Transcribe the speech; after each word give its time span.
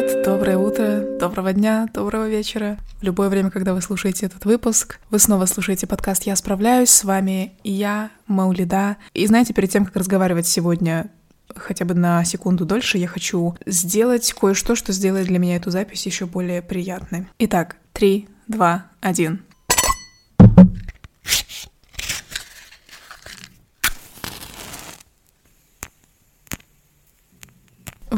привет, 0.00 0.22
доброе 0.24 0.58
утро, 0.58 1.04
доброго 1.18 1.52
дня, 1.52 1.88
доброго 1.92 2.28
вечера. 2.28 2.78
В 3.00 3.02
любое 3.02 3.28
время, 3.28 3.50
когда 3.50 3.74
вы 3.74 3.82
слушаете 3.82 4.26
этот 4.26 4.44
выпуск, 4.44 5.00
вы 5.10 5.18
снова 5.18 5.46
слушаете 5.46 5.88
подкаст 5.88 6.22
«Я 6.24 6.36
справляюсь». 6.36 6.90
С 6.90 7.02
вами 7.02 7.54
я, 7.64 8.10
Маулида. 8.28 8.96
И 9.14 9.26
знаете, 9.26 9.54
перед 9.54 9.70
тем, 9.70 9.84
как 9.84 9.96
разговаривать 9.96 10.46
сегодня 10.46 11.10
хотя 11.56 11.84
бы 11.84 11.94
на 11.94 12.24
секунду 12.24 12.64
дольше, 12.64 12.98
я 12.98 13.08
хочу 13.08 13.56
сделать 13.66 14.32
кое-что, 14.32 14.76
что 14.76 14.92
сделает 14.92 15.26
для 15.26 15.38
меня 15.38 15.56
эту 15.56 15.70
запись 15.70 16.06
еще 16.06 16.26
более 16.26 16.62
приятной. 16.62 17.26
Итак, 17.40 17.76
три, 17.92 18.28
два, 18.46 18.86
один. 19.00 19.42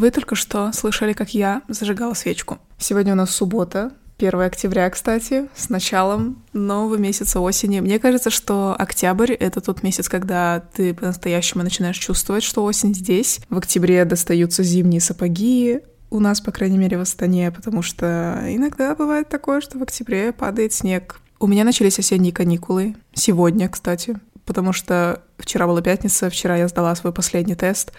Вы 0.01 0.11
только 0.11 0.35
что 0.35 0.73
слышали, 0.73 1.13
как 1.13 1.35
я 1.35 1.61
зажигала 1.69 2.15
свечку. 2.15 2.57
Сегодня 2.79 3.13
у 3.13 3.17
нас 3.17 3.33
суббота, 3.33 3.93
1 4.17 4.41
октября, 4.41 4.89
кстати, 4.89 5.51
с 5.55 5.69
началом 5.69 6.43
нового 6.55 6.97
месяца 6.97 7.39
осени. 7.39 7.81
Мне 7.81 7.99
кажется, 7.99 8.31
что 8.31 8.75
октябрь— 8.79 9.33
это 9.35 9.61
тот 9.61 9.83
месяц, 9.83 10.09
когда 10.09 10.65
ты 10.73 10.95
по-настоящему 10.95 11.63
начинаешь 11.63 11.99
чувствовать, 11.99 12.45
что 12.45 12.65
осень 12.65 12.95
здесь. 12.95 13.41
В 13.51 13.59
октябре 13.59 14.07
достаются 14.07 14.63
зимние 14.63 15.03
сапоги, 15.03 15.81
у 16.09 16.19
нас, 16.19 16.41
по 16.41 16.51
крайней 16.51 16.79
мере, 16.79 16.97
в 16.97 17.03
Астане, 17.03 17.51
потому 17.51 17.83
что 17.83 18.43
иногда 18.49 18.95
бывает 18.95 19.29
такое, 19.29 19.61
что 19.61 19.79
в 19.79 19.83
октябре 19.83 20.33
падает 20.33 20.73
снег. 20.73 21.21
У 21.39 21.47
меня 21.47 21.63
начались 21.63 21.99
осенние 21.99 22.33
каникулы. 22.33 22.97
Сегодня, 23.13 23.69
кстати, 23.69 24.17
потому 24.47 24.73
что 24.73 25.23
вчера 25.39 25.67
была 25.67 25.83
пятница, 25.83 26.31
вчера 26.31 26.57
я 26.57 26.69
сдала 26.69 26.95
свой 26.95 27.13
последний 27.13 27.55
тест, 27.55 27.93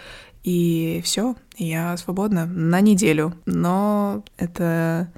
и 0.44 1.00
все, 1.04 1.36
я 1.56 1.96
свободна 1.96 2.46
на 2.46 2.80
неделю. 2.80 3.34
Но 3.46 4.24
это 4.36 5.12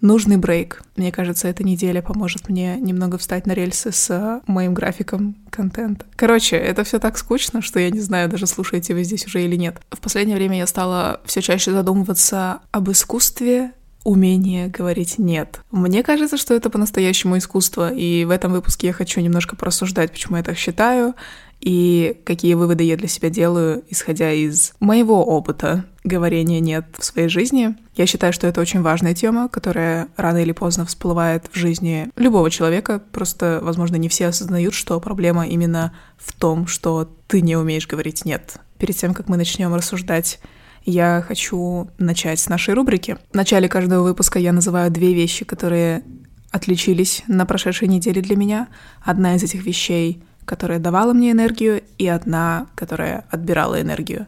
нужный 0.00 0.36
брейк. 0.36 0.82
Мне 0.96 1.10
кажется, 1.10 1.48
эта 1.48 1.64
неделя 1.64 2.02
поможет 2.02 2.48
мне 2.48 2.76
немного 2.76 3.18
встать 3.18 3.46
на 3.46 3.52
рельсы 3.52 3.92
с 3.92 4.42
моим 4.46 4.74
графиком 4.74 5.36
контента. 5.50 6.06
Короче, 6.16 6.56
это 6.56 6.84
все 6.84 6.98
так 6.98 7.18
скучно, 7.18 7.62
что 7.62 7.80
я 7.80 7.90
не 7.90 8.00
знаю, 8.00 8.28
даже 8.28 8.46
слушаете 8.46 8.94
вы 8.94 9.04
здесь 9.04 9.26
уже 9.26 9.44
или 9.44 9.56
нет. 9.56 9.80
В 9.90 10.00
последнее 10.00 10.36
время 10.36 10.58
я 10.58 10.66
стала 10.66 11.20
все 11.24 11.40
чаще 11.40 11.72
задумываться 11.72 12.60
об 12.70 12.90
искусстве 12.90 13.72
умение 14.04 14.68
говорить 14.68 15.18
«нет». 15.18 15.60
Мне 15.70 16.02
кажется, 16.02 16.38
что 16.38 16.54
это 16.54 16.70
по-настоящему 16.70 17.36
искусство, 17.36 17.92
и 17.92 18.24
в 18.24 18.30
этом 18.30 18.52
выпуске 18.52 18.86
я 18.86 18.92
хочу 18.92 19.20
немножко 19.20 19.54
порассуждать, 19.54 20.12
почему 20.12 20.38
я 20.38 20.42
так 20.42 20.56
считаю, 20.56 21.14
и 21.60 22.20
какие 22.24 22.54
выводы 22.54 22.84
я 22.84 22.96
для 22.96 23.08
себя 23.08 23.30
делаю, 23.30 23.84
исходя 23.88 24.32
из 24.32 24.74
моего 24.80 25.24
опыта 25.24 25.84
говорения 26.04 26.60
«нет» 26.60 26.86
в 26.98 27.04
своей 27.04 27.28
жизни. 27.28 27.76
Я 27.96 28.06
считаю, 28.06 28.32
что 28.32 28.46
это 28.46 28.60
очень 28.60 28.80
важная 28.80 29.14
тема, 29.14 29.48
которая 29.48 30.08
рано 30.16 30.38
или 30.38 30.52
поздно 30.52 30.86
всплывает 30.86 31.46
в 31.52 31.56
жизни 31.56 32.08
любого 32.16 32.50
человека. 32.50 33.02
Просто, 33.12 33.58
возможно, 33.62 33.96
не 33.96 34.08
все 34.08 34.28
осознают, 34.28 34.74
что 34.74 34.98
проблема 35.00 35.46
именно 35.46 35.92
в 36.16 36.32
том, 36.32 36.66
что 36.66 37.10
ты 37.26 37.40
не 37.40 37.56
умеешь 37.56 37.86
говорить 37.86 38.24
«нет». 38.24 38.56
Перед 38.78 38.96
тем, 38.96 39.12
как 39.12 39.28
мы 39.28 39.36
начнем 39.36 39.74
рассуждать 39.74 40.40
я 40.84 41.22
хочу 41.26 41.90
начать 41.98 42.40
с 42.40 42.48
нашей 42.48 42.72
рубрики. 42.72 43.18
В 43.30 43.34
начале 43.34 43.68
каждого 43.68 44.04
выпуска 44.04 44.38
я 44.38 44.52
называю 44.52 44.90
две 44.90 45.12
вещи, 45.12 45.44
которые 45.44 46.02
отличились 46.50 47.24
на 47.26 47.44
прошедшей 47.44 47.88
неделе 47.88 48.22
для 48.22 48.36
меня. 48.36 48.68
Одна 49.02 49.34
из 49.34 49.42
этих 49.42 49.66
вещей 49.66 50.22
которая 50.48 50.78
давала 50.78 51.12
мне 51.12 51.30
энергию, 51.30 51.82
и 51.98 52.08
одна, 52.08 52.68
которая 52.74 53.26
отбирала 53.30 53.80
энергию. 53.82 54.26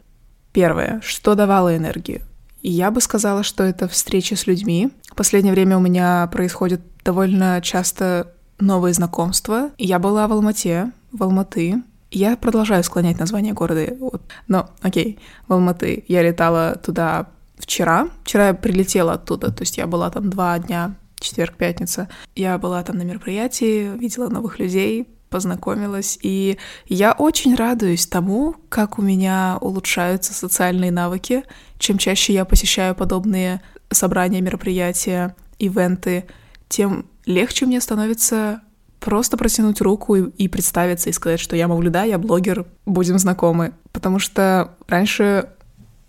Первое, 0.53 1.01
что 1.03 1.33
давало 1.33 1.75
энергию? 1.75 2.21
Я 2.61 2.91
бы 2.91 3.01
сказала, 3.01 3.41
что 3.41 3.63
это 3.63 3.87
встречи 3.87 4.35
с 4.35 4.45
людьми. 4.45 4.91
В 5.09 5.15
последнее 5.15 5.51
время 5.51 5.77
у 5.77 5.79
меня 5.81 6.29
происходит 6.31 6.81
довольно 7.03 7.59
часто 7.63 8.33
новые 8.59 8.93
знакомства. 8.93 9.71
Я 9.79 9.97
была 9.97 10.27
в 10.27 10.33
Алмате, 10.33 10.91
в 11.11 11.23
Алматы. 11.23 11.81
Я 12.11 12.37
продолжаю 12.37 12.83
склонять 12.83 13.17
название 13.17 13.53
города. 13.53 13.87
Вот. 13.99 14.21
Но, 14.47 14.69
окей, 14.81 15.17
в 15.47 15.53
Алматы. 15.53 16.03
Я 16.07 16.21
летала 16.21 16.75
туда 16.75 17.29
вчера. 17.57 18.09
Вчера 18.23 18.49
я 18.49 18.53
прилетела 18.53 19.13
оттуда, 19.13 19.51
то 19.51 19.63
есть 19.63 19.77
я 19.77 19.87
была 19.87 20.11
там 20.11 20.29
два 20.29 20.59
дня, 20.59 20.95
четверг, 21.19 21.55
пятница. 21.55 22.09
Я 22.35 22.59
была 22.59 22.83
там 22.83 22.97
на 22.97 23.03
мероприятии, 23.03 23.97
видела 23.97 24.29
новых 24.29 24.59
людей, 24.59 25.07
познакомилась, 25.31 26.19
и 26.21 26.59
я 26.85 27.13
очень 27.13 27.55
радуюсь 27.55 28.05
тому, 28.05 28.55
как 28.69 28.99
у 28.99 29.01
меня 29.01 29.57
улучшаются 29.61 30.33
социальные 30.33 30.91
навыки. 30.91 31.43
Чем 31.79 31.97
чаще 31.97 32.33
я 32.33 32.45
посещаю 32.45 32.93
подобные 32.93 33.61
собрания, 33.89 34.41
мероприятия, 34.41 35.35
ивенты, 35.57 36.25
тем 36.69 37.05
легче 37.25 37.65
мне 37.65 37.81
становится 37.81 38.61
просто 38.99 39.37
протянуть 39.37 39.81
руку 39.81 40.15
и, 40.15 40.29
и 40.31 40.47
представиться 40.47 41.09
и 41.09 41.13
сказать, 41.13 41.39
что 41.39 41.55
я 41.55 41.67
Мавлюда, 41.67 42.03
я 42.03 42.19
блогер, 42.19 42.65
будем 42.85 43.17
знакомы. 43.17 43.73
Потому 43.93 44.19
что 44.19 44.75
раньше 44.87 45.49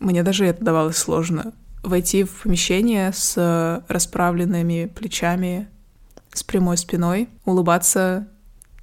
мне 0.00 0.22
даже 0.22 0.46
это 0.46 0.64
давалось 0.64 0.96
сложно. 0.96 1.52
Войти 1.84 2.24
в 2.24 2.42
помещение 2.42 3.12
с 3.12 3.84
расправленными 3.88 4.86
плечами, 4.94 5.68
с 6.32 6.42
прямой 6.42 6.76
спиной, 6.76 7.28
улыбаться 7.44 8.28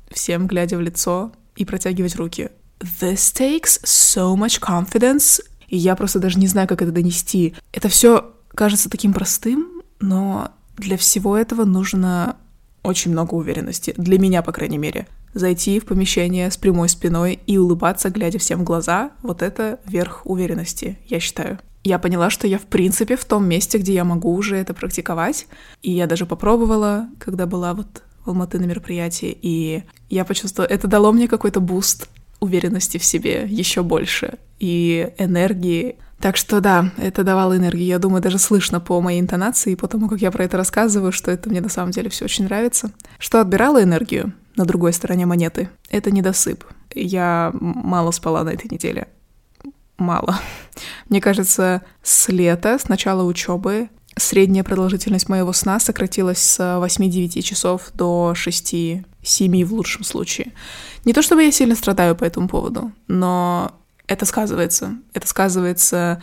всем 0.10 0.48
глядя 0.48 0.78
в 0.78 0.82
лицо 0.82 1.32
и 1.56 1.66
протягивать 1.66 2.16
руки. 2.16 2.50
This 2.80 3.34
takes 3.34 3.84
so 3.84 4.36
much 4.36 4.62
confidence. 4.62 5.42
И 5.68 5.78
я 5.78 5.96
просто 5.96 6.20
даже 6.20 6.40
не 6.40 6.48
знаю, 6.48 6.68
как 6.68 6.82
это 6.82 6.92
донести. 6.92 7.54
Это 7.74 7.90
все 7.90 8.34
кажется 8.54 8.90
таким 8.90 9.14
простым, 9.14 9.82
но 10.00 10.52
для 10.78 10.98
всего 10.98 11.38
этого 11.38 11.66
нужно 11.66 12.38
очень 12.84 13.12
много 13.12 13.36
уверенности. 13.36 13.94
Для 13.98 14.18
меня, 14.18 14.42
по 14.42 14.52
крайней 14.52 14.78
мере. 14.78 15.08
Зайти 15.34 15.80
в 15.80 15.86
помещение 15.86 16.50
с 16.50 16.58
прямой 16.58 16.90
спиной 16.90 17.40
и 17.46 17.58
улыбаться, 17.58 18.10
глядя 18.10 18.40
всем 18.40 18.62
в 18.62 18.64
глаза, 18.64 19.12
вот 19.22 19.44
это 19.44 19.80
верх 19.86 20.22
уверенности, 20.26 20.98
я 21.08 21.20
считаю. 21.20 21.60
Я 21.84 22.00
поняла, 22.00 22.30
что 22.30 22.48
я 22.48 22.58
в 22.58 22.64
принципе 22.64 23.16
в 23.16 23.26
том 23.26 23.48
месте, 23.48 23.78
где 23.78 23.94
я 23.94 24.04
могу 24.04 24.34
уже 24.34 24.58
это 24.58 24.74
практиковать. 24.74 25.48
И 25.82 25.92
я 25.92 26.08
даже 26.08 26.26
попробовала, 26.26 27.08
когда 27.20 27.46
была 27.46 27.74
вот 27.74 28.04
Алматы 28.26 28.60
на 28.60 28.66
мероприятии, 28.66 29.38
и 29.42 29.84
я 30.10 30.26
почувствовала, 30.26 30.70
это 30.70 30.88
дало 30.88 31.12
мне 31.12 31.28
какой-то 31.28 31.60
boost 31.60 32.10
уверенности 32.40 32.98
в 32.98 33.04
себе 33.04 33.46
еще 33.48 33.84
больше 33.84 34.40
и 34.60 35.14
энергии. 35.18 35.98
Так 36.20 36.36
что 36.36 36.60
да, 36.60 36.92
это 36.98 37.24
давало 37.24 37.58
энергию. 37.58 37.88
Я 37.88 38.00
думаю, 38.00 38.22
даже 38.22 38.40
слышно 38.40 38.80
по 38.80 39.00
моей 39.02 39.22
интонации 39.22 39.74
и 39.74 39.76
по 39.76 39.88
тому, 39.88 40.10
как 40.10 40.20
я 40.20 40.32
про 40.32 40.44
это 40.44 40.58
рассказываю, 40.58 41.12
что 41.12 41.32
это 41.32 41.50
мне 41.50 41.62
на 41.62 41.70
самом 41.70 41.92
деле 41.92 42.10
все 42.10 42.26
очень 42.26 42.46
нравится. 42.46 42.92
Что 43.18 43.40
отбирало 43.40 43.82
энергию 43.82 44.34
на 44.56 44.66
другой 44.66 44.92
стороне 44.94 45.26
монеты? 45.26 45.70
Это 45.90 46.12
недосып. 46.12 46.66
Я 46.94 47.52
мало 47.54 48.12
спала 48.12 48.44
на 48.44 48.50
этой 48.50 48.70
неделе. 48.70 49.08
Мало. 49.98 50.40
Мне 51.10 51.22
кажется, 51.22 51.84
с 52.04 52.30
лета, 52.30 52.78
с 52.80 52.90
начала 52.90 53.24
учебы, 53.24 53.90
средняя 54.20 54.64
продолжительность 54.64 55.30
моего 55.30 55.54
сна 55.54 55.80
сократилась 55.80 56.40
с 56.40 56.60
8-9 56.60 57.42
часов 57.42 57.90
до 57.94 58.34
6-7 58.36 59.04
в 59.66 59.74
лучшем 59.74 60.04
случае. 60.04 60.54
Не 61.06 61.14
то 61.14 61.22
чтобы 61.22 61.44
я 61.44 61.52
сильно 61.52 61.76
страдаю 61.76 62.16
по 62.16 62.24
этому 62.24 62.48
поводу, 62.48 62.92
но 63.08 63.72
это 64.08 64.26
сказывается. 64.26 64.98
Это 65.14 65.28
сказывается 65.28 66.22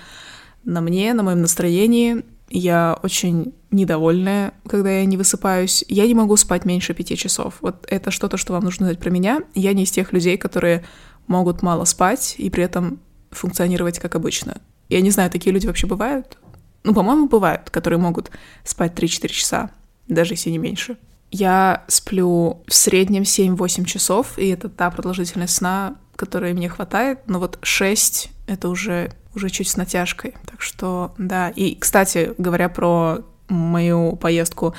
на 0.64 0.80
мне, 0.80 1.14
на 1.14 1.22
моем 1.22 1.40
настроении. 1.40 2.24
Я 2.48 2.98
очень 3.02 3.54
недовольная, 3.70 4.52
когда 4.68 4.90
я 4.90 5.04
не 5.04 5.16
высыпаюсь. 5.16 5.84
Я 5.88 6.06
не 6.06 6.14
могу 6.14 6.36
спать 6.36 6.64
меньше 6.64 6.94
пяти 6.94 7.16
часов. 7.16 7.54
Вот 7.60 7.86
это 7.88 8.10
что-то, 8.10 8.36
что 8.36 8.52
вам 8.52 8.64
нужно 8.64 8.86
знать 8.86 8.98
про 8.98 9.10
меня. 9.10 9.40
Я 9.54 9.72
не 9.72 9.84
из 9.84 9.90
тех 9.90 10.12
людей, 10.12 10.36
которые 10.36 10.84
могут 11.26 11.62
мало 11.62 11.84
спать 11.84 12.34
и 12.38 12.50
при 12.50 12.64
этом 12.64 13.00
функционировать 13.30 13.98
как 13.98 14.14
обычно. 14.14 14.60
Я 14.88 15.00
не 15.00 15.10
знаю, 15.10 15.30
такие 15.30 15.52
люди 15.52 15.66
вообще 15.66 15.86
бывают? 15.86 16.38
Ну, 16.86 16.94
по-моему, 16.94 17.26
бывают, 17.26 17.68
которые 17.70 17.98
могут 17.98 18.30
спать 18.62 18.92
3-4 18.92 19.28
часа, 19.28 19.70
даже 20.06 20.34
если 20.34 20.50
не 20.50 20.58
меньше. 20.58 20.96
Я 21.32 21.82
сплю 21.88 22.62
в 22.68 22.72
среднем 22.72 23.22
7-8 23.22 23.84
часов, 23.84 24.38
и 24.38 24.46
это 24.50 24.68
та 24.68 24.92
продолжительность 24.92 25.56
сна, 25.56 25.96
которой 26.14 26.54
мне 26.54 26.68
хватает. 26.68 27.18
Но 27.26 27.40
вот 27.40 27.58
6— 27.60 28.30
это 28.46 28.68
уже, 28.68 29.10
уже 29.34 29.50
чуть 29.50 29.68
с 29.68 29.76
натяжкой. 29.76 30.36
Так 30.48 30.62
что, 30.62 31.12
да. 31.18 31.48
И, 31.48 31.74
кстати, 31.74 32.34
говоря 32.38 32.68
про 32.68 33.18
мою 33.48 34.14
поездку 34.14 34.72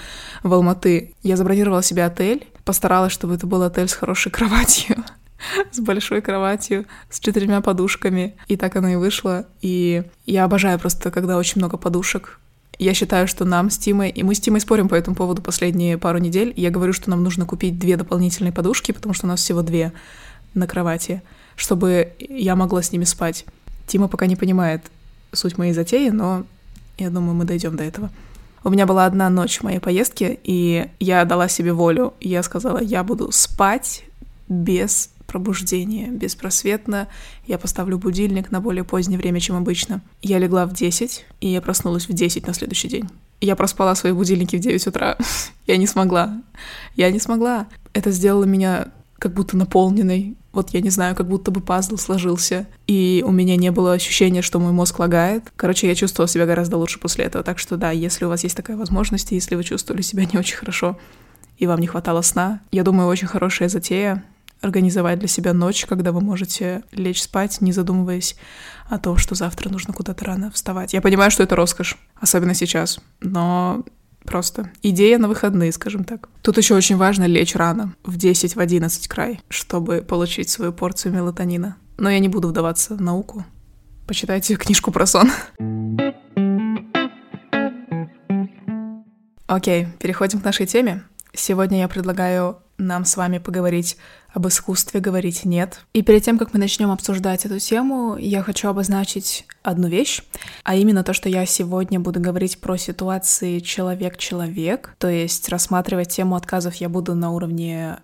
в 0.44 0.54
Алматы, 0.54 1.14
я 1.24 1.36
забронировала 1.36 1.84
себе 1.84 2.06
отель, 2.06 2.48
постаралась, 2.64 3.12
чтобы 3.12 3.36
это 3.36 3.48
был 3.48 3.64
отель 3.64 3.90
с 3.90 3.94
хорошей 3.94 4.32
кроватью. 4.32 5.04
с 5.72 5.80
большой 5.80 6.22
кроватью, 6.22 6.86
с 7.10 7.20
четырьмя 7.20 7.62
подушками. 7.62 8.36
И 8.48 8.58
так 8.58 8.76
оно 8.76 8.90
и 8.90 8.96
вышло. 8.96 9.46
И 9.62 10.04
я 10.26 10.44
обожаю 10.44 10.80
просто, 10.80 11.12
когда 11.12 11.38
очень 11.38 11.60
много 11.60 11.78
подушек. 11.78 12.40
Я 12.80 12.94
считаю, 12.94 13.28
что 13.28 13.44
нам 13.44 13.70
с 13.72 13.78
Тимой, 13.78 14.10
и 14.10 14.22
мы 14.24 14.36
с 14.36 14.40
Тимой 14.40 14.62
спорим 14.62 14.88
по 14.88 14.96
этому 14.96 15.16
поводу 15.16 15.42
последние 15.42 15.98
пару 15.98 16.20
недель, 16.20 16.54
я 16.56 16.70
говорю, 16.70 16.94
что 16.94 17.10
нам 17.10 17.24
нужно 17.24 17.46
купить 17.46 17.80
две 17.80 17.98
дополнительные 17.98 18.52
подушки, 18.52 18.92
потому 18.92 19.16
что 19.16 19.26
у 19.26 19.30
нас 19.30 19.42
всего 19.42 19.64
две 19.64 19.94
на 20.54 20.68
кровати, 20.68 21.24
чтобы 21.56 22.14
я 22.20 22.56
могла 22.56 22.84
с 22.84 22.92
ними 22.92 23.06
спать. 23.06 23.46
Тима 23.88 24.08
пока 24.08 24.28
не 24.28 24.36
понимает 24.36 24.84
суть 25.32 25.58
моей 25.58 25.74
затеи, 25.74 26.10
но 26.10 26.46
Я 27.00 27.12
думаю, 27.12 27.36
мы 27.36 27.46
дойдем 27.46 27.76
до 27.76 27.84
этого. 27.84 28.10
У 28.64 28.72
меня 28.72 28.88
была 28.88 29.06
одна 29.06 29.30
ночь 29.30 29.60
в 29.60 29.64
моей 29.64 29.80
поездке, 29.80 30.40
и 30.44 30.90
я 31.00 31.26
дала 31.26 31.48
себе 31.48 31.74
волю. 31.74 32.16
Я 32.20 32.42
сказала, 32.42 32.80
я 32.82 33.04
буду 33.04 33.32
спать 33.32 34.04
без 34.50 35.12
пробуждения, 35.28 36.08
беспросветно. 36.08 37.08
Я 37.46 37.58
поставлю 37.58 38.00
будильник 38.00 38.50
на 38.52 38.62
более 38.62 38.84
позднее 38.84 39.20
время, 39.20 39.40
чем 39.40 39.56
обычно. 39.58 40.02
Я 40.22 40.40
легла 40.40 40.66
в 40.66 40.74
10, 40.74 41.26
и 41.42 41.50
я 41.50 41.62
проснулась 41.62 42.08
в 42.08 42.14
10 42.14 42.48
на 42.48 42.54
следующий 42.54 42.88
день. 42.88 43.10
Я 43.40 43.56
проспала 43.56 43.94
свои 43.94 44.14
будильники 44.14 44.56
в 44.56 44.60
9 44.60 44.88
утра. 44.88 45.18
я 45.68 45.78
не 45.78 45.86
смогла. 45.86 46.42
Я 46.96 47.12
не 47.12 47.20
смогла. 47.20 47.68
Это 47.94 48.10
сделало 48.12 48.46
меня 48.46 48.88
как 49.20 49.34
будто 49.34 49.58
наполненной. 49.58 50.36
Вот 50.54 50.72
я 50.72 50.82
не 50.82 50.90
знаю, 50.90 51.16
как 51.16 51.28
будто 51.28 51.52
бы 51.52 51.62
пазл 51.62 51.98
сложился. 51.98 52.68
И 52.88 53.24
у 53.26 53.32
меня 53.32 53.56
не 53.56 53.72
было 53.72 53.94
ощущения, 53.94 54.42
что 54.42 54.60
мой 54.60 54.72
мозг 54.72 54.98
лагает. 54.98 55.44
Короче, 55.56 55.88
я 55.88 55.94
чувствовала 55.94 56.28
себя 56.28 56.46
гораздо 56.46 56.78
лучше 56.78 57.00
после 57.00 57.26
этого. 57.26 57.44
Так 57.44 57.60
что 57.60 57.78
да, 57.78 57.92
если 57.92 58.26
у 58.26 58.30
вас 58.30 58.44
есть 58.44 58.56
такая 58.56 58.78
возможность, 58.78 59.32
если 59.32 59.56
вы 59.56 59.64
чувствовали 59.64 60.02
себя 60.02 60.26
не 60.26 60.40
очень 60.40 60.56
хорошо, 60.58 60.98
и 61.58 61.68
вам 61.68 61.80
не 61.80 61.88
хватало 61.88 62.22
сна, 62.22 62.62
я 62.72 62.84
думаю, 62.84 63.08
очень 63.08 63.28
хорошая 63.28 63.70
затея 63.70 64.24
организовать 64.62 65.20
для 65.20 65.28
себя 65.28 65.54
ночь, 65.54 65.86
когда 65.86 66.12
вы 66.12 66.22
можете 66.22 66.84
лечь 66.92 67.22
спать, 67.22 67.62
не 67.62 67.72
задумываясь 67.72 68.36
о 68.90 68.98
том, 68.98 69.18
что 69.18 69.36
завтра 69.36 69.70
нужно 69.70 69.94
куда-то 69.94 70.26
рано 70.26 70.52
вставать. 70.52 70.94
Я 70.94 71.02
понимаю, 71.02 71.32
что 71.32 71.44
это 71.44 71.56
роскошь, 71.56 71.98
особенно 72.20 72.54
сейчас, 72.54 73.00
но 73.22 73.84
просто 74.24 74.72
идея 74.84 75.18
на 75.18 75.28
выходные, 75.28 75.72
скажем 75.72 76.04
так. 76.04 76.30
Тут 76.42 76.58
еще 76.58 76.76
очень 76.76 76.98
важно 76.98 77.26
лечь 77.26 77.56
рано, 77.56 77.96
в 78.04 78.18
10, 78.18 78.56
в 78.56 78.60
11 78.60 79.08
край, 79.08 79.42
чтобы 79.50 80.02
получить 80.02 80.50
свою 80.50 80.74
порцию 80.74 81.14
мелатонина. 81.14 81.78
Но 81.98 82.10
я 82.10 82.20
не 82.20 82.30
буду 82.30 82.50
вдаваться 82.50 82.96
в 82.96 83.02
науку. 83.02 83.46
Почитайте 84.06 84.56
книжку 84.56 84.92
про 84.92 85.06
сон. 85.06 85.32
Окей, 89.48 89.88
переходим 90.00 90.42
к 90.42 90.44
нашей 90.44 90.66
теме. 90.66 91.04
Сегодня 91.34 91.80
я 91.80 91.88
предлагаю 91.88 92.58
нам 92.78 93.06
с 93.06 93.18
вами 93.18 93.38
поговорить 93.38 93.98
об 94.34 94.48
искусстве 94.48 95.00
говорить 95.00 95.46
«нет». 95.46 95.82
И 95.94 96.04
перед 96.04 96.24
тем, 96.24 96.38
как 96.38 96.54
мы 96.54 96.60
начнем 96.60 96.92
обсуждать 96.92 97.46
эту 97.46 97.60
тему, 97.60 98.18
я 98.18 98.44
хочу 98.44 98.68
обозначить 98.68 99.46
одну 99.64 99.88
вещь, 99.88 100.22
а 100.64 100.76
именно 100.76 101.04
то, 101.04 101.14
что 101.14 101.28
я 101.28 101.46
сегодня 101.46 102.00
буду 102.00 102.20
говорить 102.20 102.60
про 102.60 102.78
ситуации 102.78 103.60
человек-человек, 103.60 104.96
то 105.00 105.10
есть 105.10 105.50
рассматривать 105.50 106.10
тему 106.10 106.36
отказов 106.36 106.76
я 106.76 106.88
буду 106.88 107.16
на 107.16 107.32
уровне 107.32 107.98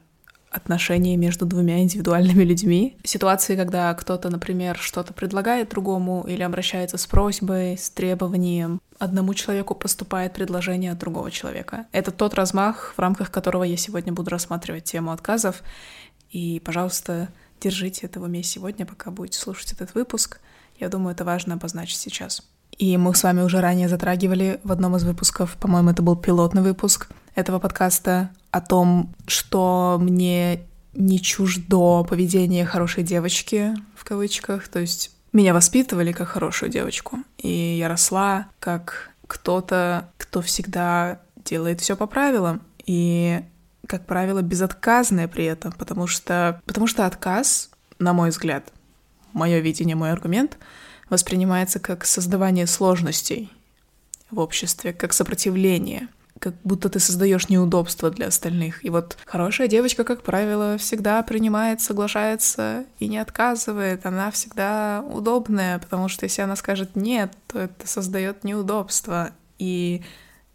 отношения 0.49 1.17
между 1.17 1.45
двумя 1.45 1.79
индивидуальными 1.81 2.43
людьми. 2.43 2.97
Ситуации, 3.03 3.55
когда 3.55 3.93
кто-то, 3.93 4.29
например, 4.29 4.77
что-то 4.77 5.13
предлагает 5.13 5.69
другому 5.69 6.23
или 6.27 6.43
обращается 6.43 6.97
с 6.97 7.07
просьбой, 7.07 7.77
с 7.77 7.89
требованием, 7.89 8.79
одному 9.03 9.33
человеку 9.33 9.75
поступает 9.75 10.33
предложение 10.33 10.91
от 10.91 10.97
другого 10.97 11.31
человека. 11.31 11.85
Это 11.91 12.11
тот 12.11 12.33
размах, 12.33 12.93
в 12.95 12.99
рамках 12.99 13.31
которого 13.31 13.63
я 13.63 13.77
сегодня 13.77 14.13
буду 14.13 14.29
рассматривать 14.29 14.85
тему 14.85 15.11
отказов. 15.11 15.61
И, 16.31 16.61
пожалуйста, 16.63 17.29
держите 17.61 18.07
это 18.07 18.19
в 18.19 18.23
уме 18.23 18.43
сегодня, 18.43 18.85
пока 18.85 19.11
будете 19.11 19.39
слушать 19.39 19.73
этот 19.73 19.93
выпуск. 19.93 20.39
Я 20.79 20.89
думаю, 20.89 21.13
это 21.13 21.23
важно 21.23 21.55
обозначить 21.55 21.99
сейчас. 21.99 22.43
И 22.77 22.97
мы 22.97 23.13
с 23.13 23.23
вами 23.23 23.41
уже 23.41 23.61
ранее 23.61 23.87
затрагивали 23.87 24.59
в 24.63 24.71
одном 24.71 24.95
из 24.95 25.03
выпусков, 25.03 25.55
по-моему, 25.57 25.91
это 25.91 26.01
был 26.01 26.15
пилотный 26.15 26.63
выпуск 26.63 27.09
этого 27.35 27.59
подкаста, 27.59 28.31
о 28.51 28.61
том, 28.61 29.13
что 29.27 29.97
мне 29.99 30.61
не 30.93 31.19
чуждо 31.19 32.03
поведение 32.03 32.65
хорошей 32.65 33.03
девочки, 33.03 33.73
в 33.95 34.03
кавычках, 34.03 34.67
то 34.67 34.79
есть 34.79 35.11
меня 35.33 35.53
воспитывали 35.53 36.11
как 36.11 36.29
хорошую 36.29 36.71
девочку, 36.71 37.19
и 37.37 37.49
я 37.49 37.87
росла 37.87 38.47
как 38.59 39.11
кто-то, 39.27 40.09
кто 40.17 40.41
всегда 40.41 41.19
делает 41.43 41.81
все 41.81 41.95
по 41.95 42.07
правилам, 42.07 42.61
и, 42.85 43.41
как 43.87 44.05
правило, 44.05 44.41
безотказная 44.41 45.27
при 45.27 45.45
этом, 45.45 45.71
потому 45.73 46.07
что, 46.07 46.61
потому 46.65 46.87
что 46.87 47.05
отказ, 47.05 47.69
на 47.99 48.13
мой 48.13 48.29
взгляд, 48.29 48.71
мое 49.33 49.59
видение, 49.59 49.95
мой 49.95 50.11
аргумент— 50.11 50.57
воспринимается 51.13 51.79
как 51.79 52.05
создавание 52.05 52.67
сложностей 52.67 53.51
в 54.31 54.39
обществе, 54.39 54.93
как 54.93 55.13
сопротивление, 55.13 56.07
как 56.43 56.55
будто 56.65 56.89
ты 56.89 56.99
создаешь 56.99 57.47
неудобства 57.47 58.09
для 58.09 58.27
остальных. 58.27 58.83
И 58.83 58.89
вот 58.89 59.17
хорошая 59.25 59.69
девочка, 59.69 60.03
как 60.03 60.23
правило, 60.23 60.77
всегда 60.77 61.23
принимает, 61.23 61.79
соглашается 61.79 62.83
и 62.99 63.07
не 63.07 63.17
отказывает. 63.17 64.05
Она 64.05 64.29
всегда 64.29 65.05
удобная, 65.09 65.79
потому 65.79 66.09
что 66.09 66.25
если 66.25 66.41
она 66.41 66.57
скажет 66.57 66.97
нет, 66.97 67.31
то 67.47 67.59
это 67.59 67.87
создает 67.87 68.43
неудобства. 68.43 69.31
И 69.57 70.01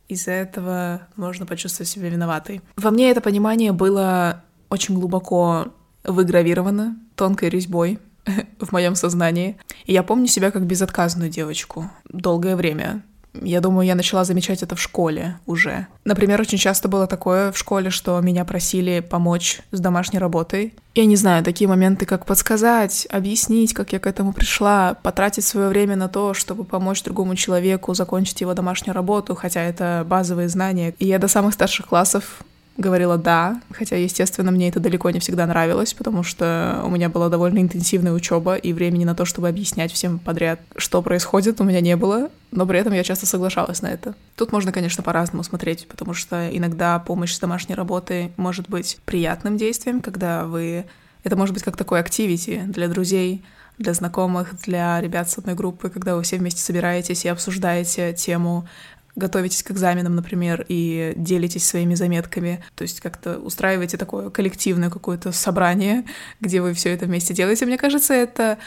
из-за 0.08 0.32
этого 0.32 1.08
можно 1.16 1.46
почувствовать 1.46 1.88
себя 1.88 2.10
виноватой. 2.10 2.60
Во 2.76 2.90
мне 2.90 3.10
это 3.10 3.22
понимание 3.22 3.72
было 3.72 4.44
очень 4.68 4.94
глубоко 4.94 5.68
выгравировано 6.04 6.98
тонкой 7.16 7.48
резьбой, 7.48 7.98
в 8.60 8.72
моем 8.72 8.94
сознании. 8.94 9.56
И 9.86 9.92
я 9.94 10.02
помню 10.02 10.26
себя 10.26 10.50
как 10.50 10.66
безотказную 10.66 11.30
девочку 11.30 11.90
долгое 12.10 12.56
время. 12.56 13.02
Я 13.34 13.60
думаю, 13.60 13.86
я 13.86 13.94
начала 13.94 14.24
замечать 14.24 14.62
это 14.62 14.74
в 14.74 14.80
школе 14.80 15.38
уже. 15.46 15.86
Например, 16.04 16.40
очень 16.40 16.58
часто 16.58 16.88
было 16.88 17.06
такое 17.06 17.52
в 17.52 17.58
школе, 17.58 17.90
что 17.90 18.20
меня 18.20 18.44
просили 18.44 19.00
помочь 19.00 19.60
с 19.70 19.80
домашней 19.80 20.18
работой. 20.18 20.74
Я 20.94 21.04
не 21.04 21.16
знаю, 21.16 21.44
такие 21.44 21.68
моменты, 21.68 22.06
как 22.06 22.26
подсказать, 22.26 23.06
объяснить, 23.10 23.74
как 23.74 23.92
я 23.92 24.00
к 24.00 24.06
этому 24.06 24.32
пришла, 24.32 24.94
потратить 25.02 25.44
свое 25.44 25.68
время 25.68 25.96
на 25.96 26.08
то, 26.08 26.34
чтобы 26.34 26.64
помочь 26.64 27.02
другому 27.02 27.36
человеку 27.36 27.94
закончить 27.94 28.40
его 28.40 28.54
домашнюю 28.54 28.94
работу, 28.94 29.34
хотя 29.34 29.62
это 29.62 30.04
базовые 30.08 30.48
знания. 30.48 30.94
И 30.98 31.06
я 31.06 31.18
до 31.18 31.28
самых 31.28 31.54
старших 31.54 31.86
классов 31.86 32.42
говорила 32.78 33.18
«да», 33.18 33.60
хотя, 33.72 33.96
естественно, 33.96 34.50
мне 34.50 34.68
это 34.68 34.80
далеко 34.80 35.10
не 35.10 35.18
всегда 35.18 35.46
нравилось, 35.46 35.92
потому 35.94 36.22
что 36.22 36.80
у 36.84 36.90
меня 36.90 37.08
была 37.08 37.28
довольно 37.28 37.58
интенсивная 37.58 38.12
учеба, 38.12 38.54
и 38.54 38.72
времени 38.72 39.04
на 39.04 39.14
то, 39.14 39.24
чтобы 39.24 39.48
объяснять 39.48 39.92
всем 39.92 40.18
подряд, 40.18 40.60
что 40.76 41.02
происходит, 41.02 41.60
у 41.60 41.64
меня 41.64 41.80
не 41.80 41.96
было, 41.96 42.30
но 42.52 42.64
при 42.66 42.78
этом 42.78 42.92
я 42.92 43.02
часто 43.02 43.26
соглашалась 43.26 43.82
на 43.82 43.88
это. 43.88 44.14
Тут 44.36 44.52
можно, 44.52 44.72
конечно, 44.72 45.02
по-разному 45.02 45.42
смотреть, 45.42 45.86
потому 45.88 46.14
что 46.14 46.48
иногда 46.50 46.98
помощь 47.00 47.34
с 47.34 47.40
домашней 47.40 47.74
работой 47.74 48.32
может 48.36 48.68
быть 48.68 48.98
приятным 49.04 49.56
действием, 49.56 50.00
когда 50.00 50.46
вы... 50.46 50.86
Это 51.24 51.34
может 51.34 51.52
быть 51.52 51.64
как 51.64 51.76
такой 51.76 51.98
активити 51.98 52.62
для 52.66 52.86
друзей, 52.86 53.44
для 53.76 53.92
знакомых, 53.92 54.60
для 54.62 55.00
ребят 55.00 55.30
с 55.30 55.38
одной 55.38 55.54
группы, 55.54 55.88
когда 55.90 56.16
вы 56.16 56.22
все 56.22 56.36
вместе 56.36 56.60
собираетесь 56.60 57.24
и 57.24 57.28
обсуждаете 57.28 58.12
тему 58.12 58.68
готовитесь 59.18 59.62
к 59.62 59.70
экзаменам, 59.70 60.14
например, 60.14 60.64
и 60.68 61.12
делитесь 61.16 61.66
своими 61.66 61.94
заметками, 61.94 62.64
то 62.74 62.82
есть 62.82 63.00
как-то 63.00 63.38
устраиваете 63.38 63.96
такое 63.96 64.30
коллективное 64.30 64.90
какое-то 64.90 65.32
собрание, 65.32 66.04
где 66.40 66.62
вы 66.62 66.72
все 66.72 66.94
это 66.94 67.06
вместе 67.06 67.34
делаете. 67.34 67.66
Мне 67.66 67.76
кажется, 67.76 68.14
это 68.14 68.58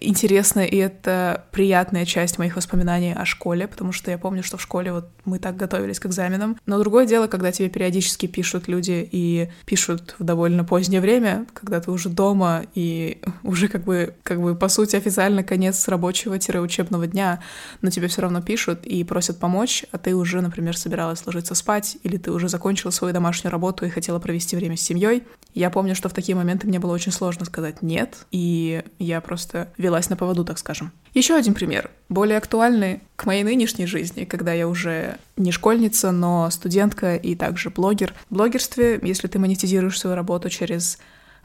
интересно, 0.00 0.60
и 0.60 0.76
это 0.76 1.44
приятная 1.50 2.04
часть 2.04 2.38
моих 2.38 2.56
воспоминаний 2.56 3.12
о 3.12 3.24
школе, 3.24 3.66
потому 3.66 3.92
что 3.92 4.10
я 4.10 4.18
помню, 4.18 4.42
что 4.42 4.56
в 4.56 4.62
школе 4.62 4.92
вот 4.92 5.08
мы 5.24 5.38
так 5.38 5.56
готовились 5.56 5.98
к 5.98 6.06
экзаменам. 6.06 6.56
Но 6.66 6.78
другое 6.78 7.06
дело, 7.06 7.26
когда 7.26 7.52
тебе 7.52 7.68
периодически 7.68 8.26
пишут 8.26 8.68
люди 8.68 9.08
и 9.10 9.50
пишут 9.66 10.14
в 10.18 10.24
довольно 10.24 10.64
позднее 10.64 11.00
время, 11.00 11.46
когда 11.52 11.80
ты 11.80 11.90
уже 11.90 12.08
дома 12.08 12.62
и 12.74 13.20
уже 13.42 13.68
как 13.68 13.84
бы, 13.84 14.14
как 14.22 14.40
бы 14.40 14.54
по 14.54 14.68
сути 14.68 14.96
официально 14.96 15.42
конец 15.42 15.86
рабочего-учебного 15.88 17.06
дня, 17.06 17.42
но 17.82 17.90
тебе 17.90 18.08
все 18.08 18.22
равно 18.22 18.42
пишут 18.42 18.86
и 18.86 19.04
просят 19.04 19.38
помочь, 19.38 19.84
а 19.90 19.98
ты 19.98 20.14
уже, 20.14 20.40
например, 20.40 20.76
собиралась 20.76 21.24
ложиться 21.26 21.54
спать, 21.54 21.98
или 22.02 22.16
ты 22.16 22.30
уже 22.30 22.48
закончила 22.48 22.90
свою 22.90 23.14
домашнюю 23.14 23.52
работу 23.52 23.86
и 23.86 23.90
хотела 23.90 24.18
провести 24.18 24.56
время 24.56 24.76
с 24.76 24.82
семьей. 24.82 25.24
Я 25.54 25.70
помню, 25.70 25.94
что 25.94 26.08
в 26.08 26.12
такие 26.12 26.36
моменты 26.36 26.66
мне 26.66 26.78
было 26.78 26.92
очень 26.92 27.12
сложно 27.12 27.44
сказать 27.44 27.82
«нет», 27.82 28.26
и 28.30 28.82
я 28.98 29.20
просто 29.20 29.68
велась 29.76 30.10
на 30.10 30.16
поводу, 30.16 30.44
так 30.44 30.58
скажем. 30.58 30.92
Еще 31.14 31.34
один 31.34 31.54
пример, 31.54 31.90
более 32.08 32.38
актуальный 32.38 33.00
к 33.16 33.24
моей 33.24 33.42
нынешней 33.42 33.86
жизни, 33.86 34.24
когда 34.24 34.52
я 34.52 34.68
уже 34.68 35.18
не 35.36 35.52
школьница, 35.52 36.12
но 36.12 36.48
студентка 36.50 37.16
и 37.16 37.34
также 37.34 37.70
блогер. 37.70 38.14
В 38.30 38.34
блогерстве, 38.34 39.00
если 39.02 39.26
ты 39.26 39.38
монетизируешь 39.38 39.98
свою 39.98 40.14
работу 40.16 40.50
через 40.50 40.98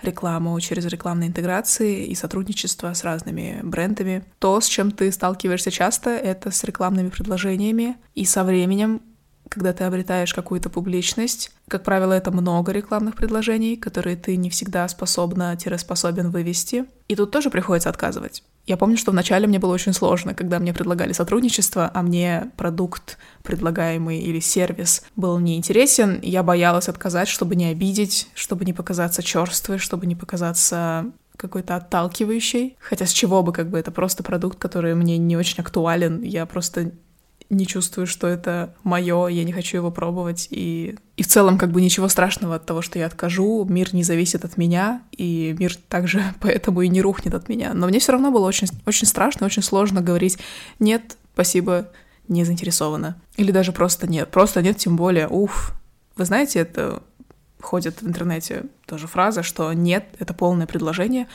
рекламу, 0.06 0.60
через 0.60 0.86
рекламные 0.86 1.30
интеграции 1.30 2.06
и 2.06 2.16
сотрудничество 2.16 2.94
с 2.94 3.04
разными 3.04 3.60
брендами, 3.64 4.24
то, 4.40 4.60
с 4.60 4.68
чем 4.68 4.92
ты 4.92 5.12
сталкиваешься 5.12 5.72
часто, 5.72 6.12
это 6.12 6.52
с 6.52 6.64
рекламными 6.64 7.10
предложениями. 7.10 7.98
И 8.16 8.26
со 8.26 8.44
временем 8.44 9.02
когда 9.54 9.72
ты 9.72 9.84
обретаешь 9.84 10.34
какую-то 10.34 10.70
публичность. 10.70 11.52
Как 11.68 11.84
правило, 11.84 12.14
это 12.14 12.32
много 12.32 12.72
рекламных 12.72 13.16
предложений, 13.16 13.78
которые 13.78 14.16
ты 14.16 14.36
не 14.36 14.50
всегда 14.50 14.88
способна-способен 14.88 16.32
вывести. 16.32 16.86
И 17.08 17.16
тут 17.16 17.30
тоже 17.30 17.52
приходится 17.52 17.90
отказывать. 17.90 18.44
Я 18.66 18.78
помню, 18.78 18.98
что 18.98 19.12
вначале 19.12 19.46
мне 19.46 19.60
было 19.60 19.74
очень 19.74 19.94
сложно, 19.94 20.34
когда 20.34 20.58
мне 20.58 20.74
предлагали 20.74 21.14
сотрудничество, 21.14 21.92
а 21.94 22.02
мне 22.02 22.50
продукт 22.58 23.20
предлагаемый 23.44 24.20
или 24.20 24.40
сервис 24.40 25.04
был 25.16 25.38
неинтересен. 25.38 26.20
Я 26.24 26.42
боялась 26.42 26.90
отказать, 26.90 27.28
чтобы 27.28 27.56
не 27.56 27.66
обидеть, 27.66 28.30
чтобы 28.34 28.66
не 28.66 28.74
показаться 28.74 29.22
черствой, 29.22 29.78
чтобы 29.78 30.08
не 30.08 30.16
показаться 30.16 31.12
какой-то 31.38 31.76
отталкивающий. 31.76 32.78
Хотя 32.80 33.06
с 33.06 33.12
чего 33.12 33.44
бы, 33.44 33.52
как 33.52 33.70
бы, 33.70 33.78
это 33.78 33.92
просто 33.92 34.24
продукт, 34.24 34.58
который 34.58 34.96
мне 34.96 35.18
не 35.18 35.38
очень 35.38 35.60
актуален. 35.62 36.22
Я 36.22 36.46
просто 36.46 36.92
не 37.54 37.68
чувствую, 37.68 38.08
что 38.08 38.28
это 38.28 38.76
мое, 38.84 39.28
я 39.28 39.44
не 39.44 39.52
хочу 39.52 39.78
его 39.78 39.92
пробовать, 39.92 40.48
и, 40.50 40.98
и 41.18 41.24
в 41.24 41.28
целом 41.28 41.58
как 41.58 41.72
бы 41.72 41.82
ничего 41.82 42.08
страшного 42.08 42.56
от 42.56 42.66
того, 42.66 42.82
что 42.82 43.00
я 43.00 43.06
откажу, 43.06 43.66
мир 43.66 43.94
не 43.94 44.04
зависит 44.04 44.46
от 44.46 44.58
меня, 44.58 45.02
и 45.12 45.56
мир 45.58 45.76
также 45.88 46.24
поэтому 46.40 46.82
и 46.82 46.88
не 46.88 47.02
рухнет 47.02 47.34
от 47.34 47.50
меня. 47.50 47.74
Но 47.74 47.88
мне 47.88 48.00
все 48.00 48.12
равно 48.12 48.32
было 48.32 48.46
очень, 48.46 48.68
очень 48.86 49.08
страшно, 49.08 49.46
очень 49.46 49.64
сложно 49.64 50.02
говорить 50.02 50.38
«нет, 50.80 51.18
спасибо, 51.34 51.90
не 52.28 52.44
заинтересована». 52.44 53.22
Или 53.38 53.52
даже 53.52 53.72
просто 53.72 54.08
«нет», 54.08 54.30
просто 54.30 54.62
«нет», 54.62 54.78
тем 54.78 54.96
более 54.96 55.28
«уф». 55.28 55.74
Вы 56.16 56.26
знаете, 56.26 56.60
это 56.60 57.02
ходит 57.60 58.02
в 58.02 58.08
интернете 58.08 58.66
тоже 58.86 59.08
фраза, 59.08 59.44
что 59.44 59.72
«нет»— 59.74 60.06
это 60.20 60.34
полное 60.34 60.68
предложение, 60.68 61.28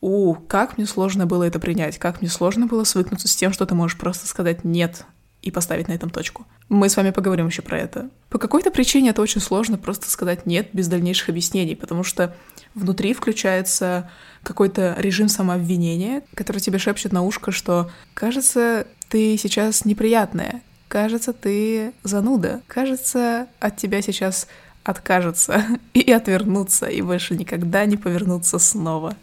у, 0.00 0.34
как 0.34 0.78
мне 0.78 0.86
сложно 0.86 1.26
было 1.26 1.44
это 1.44 1.58
принять, 1.58 1.98
как 1.98 2.20
мне 2.20 2.30
сложно 2.30 2.66
было 2.66 2.84
свыкнуться 2.84 3.28
с 3.28 3.36
тем, 3.36 3.52
что 3.52 3.66
ты 3.66 3.74
можешь 3.74 3.98
просто 3.98 4.26
сказать 4.26 4.64
«нет» 4.64 5.04
и 5.42 5.50
поставить 5.50 5.88
на 5.88 5.92
этом 5.92 6.10
точку. 6.10 6.46
Мы 6.68 6.88
с 6.88 6.96
вами 6.96 7.10
поговорим 7.10 7.46
еще 7.46 7.62
про 7.62 7.78
это. 7.78 8.10
По 8.28 8.38
какой-то 8.38 8.70
причине 8.70 9.10
это 9.10 9.22
очень 9.22 9.40
сложно 9.40 9.78
просто 9.78 10.10
сказать 10.10 10.46
«нет» 10.46 10.68
без 10.72 10.88
дальнейших 10.88 11.30
объяснений, 11.30 11.74
потому 11.74 12.04
что 12.04 12.36
внутри 12.74 13.14
включается 13.14 14.10
какой-то 14.42 14.94
режим 14.98 15.28
самообвинения, 15.28 16.22
который 16.34 16.58
тебе 16.58 16.78
шепчет 16.78 17.12
на 17.12 17.22
ушко, 17.22 17.52
что 17.52 17.90
«кажется, 18.14 18.86
ты 19.08 19.36
сейчас 19.36 19.84
неприятная», 19.84 20.62
«кажется, 20.88 21.32
ты 21.32 21.92
зануда», 22.02 22.62
«кажется, 22.66 23.48
от 23.58 23.76
тебя 23.76 24.02
сейчас 24.02 24.46
откажется 24.84 25.64
и 25.94 26.10
отвернуться, 26.10 26.86
и 26.86 27.00
больше 27.02 27.34
никогда 27.34 27.84
не 27.86 27.96
повернуться 27.96 28.58
снова». 28.58 29.16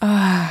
Ах, 0.00 0.48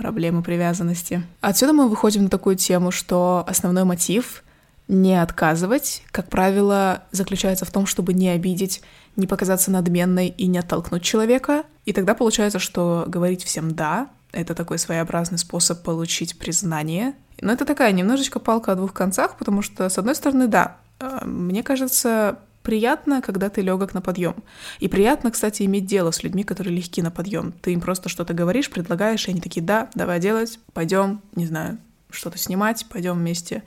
проблемы 0.00 0.42
привязанности. 0.42 1.22
Отсюда 1.42 1.74
мы 1.74 1.88
выходим 1.88 2.24
на 2.24 2.30
такую 2.30 2.56
тему, 2.56 2.90
что 2.90 3.44
основной 3.46 3.84
мотив 3.84 4.42
не 4.88 5.20
отказывать, 5.20 6.02
как 6.10 6.28
правило, 6.30 7.02
заключается 7.12 7.66
в 7.66 7.70
том, 7.70 7.84
чтобы 7.84 8.14
не 8.14 8.30
обидеть, 8.30 8.80
не 9.16 9.26
показаться 9.26 9.70
надменной 9.70 10.28
и 10.28 10.46
не 10.46 10.58
оттолкнуть 10.58 11.02
человека. 11.02 11.64
И 11.84 11.92
тогда 11.92 12.14
получается, 12.14 12.58
что 12.58 13.04
говорить 13.06 13.44
всем 13.44 13.74
«да»— 13.74 14.08
это 14.32 14.54
такой 14.54 14.78
своеобразный 14.78 15.38
способ 15.38 15.82
получить 15.82 16.38
признание. 16.38 17.14
Но 17.42 17.52
это 17.52 17.66
такая 17.66 17.92
немножечко 17.92 18.40
палка 18.40 18.72
о 18.72 18.76
двух 18.76 18.94
концах, 18.94 19.36
потому 19.36 19.60
что, 19.60 19.88
с 19.88 19.98
одной 19.98 20.14
стороны, 20.14 20.48
да, 20.48 20.78
э, 20.98 21.24
мне 21.24 21.62
кажется, 21.62 22.38
Приятно, 22.62 23.22
когда 23.22 23.48
ты 23.48 23.62
легок 23.62 23.94
на 23.94 24.02
подъем. 24.02 24.36
И 24.78 24.88
приятно, 24.88 25.30
кстати, 25.30 25.62
иметь 25.62 25.86
дело 25.86 26.10
с 26.10 26.22
людьми, 26.22 26.44
которые 26.44 26.76
легки 26.76 27.00
на 27.00 27.10
подъем. 27.10 27.52
Ты 27.52 27.72
им 27.72 27.80
просто 27.80 28.08
что-то 28.08 28.34
говоришь, 28.34 28.70
предлагаешь, 28.70 29.26
и 29.26 29.30
они 29.30 29.40
такие, 29.40 29.62
да, 29.62 29.88
давай 29.94 30.20
делать, 30.20 30.58
пойдем, 30.72 31.22
не 31.34 31.46
знаю, 31.46 31.78
что-то 32.10 32.38
снимать, 32.38 32.86
пойдем 32.90 33.18
вместе 33.18 33.62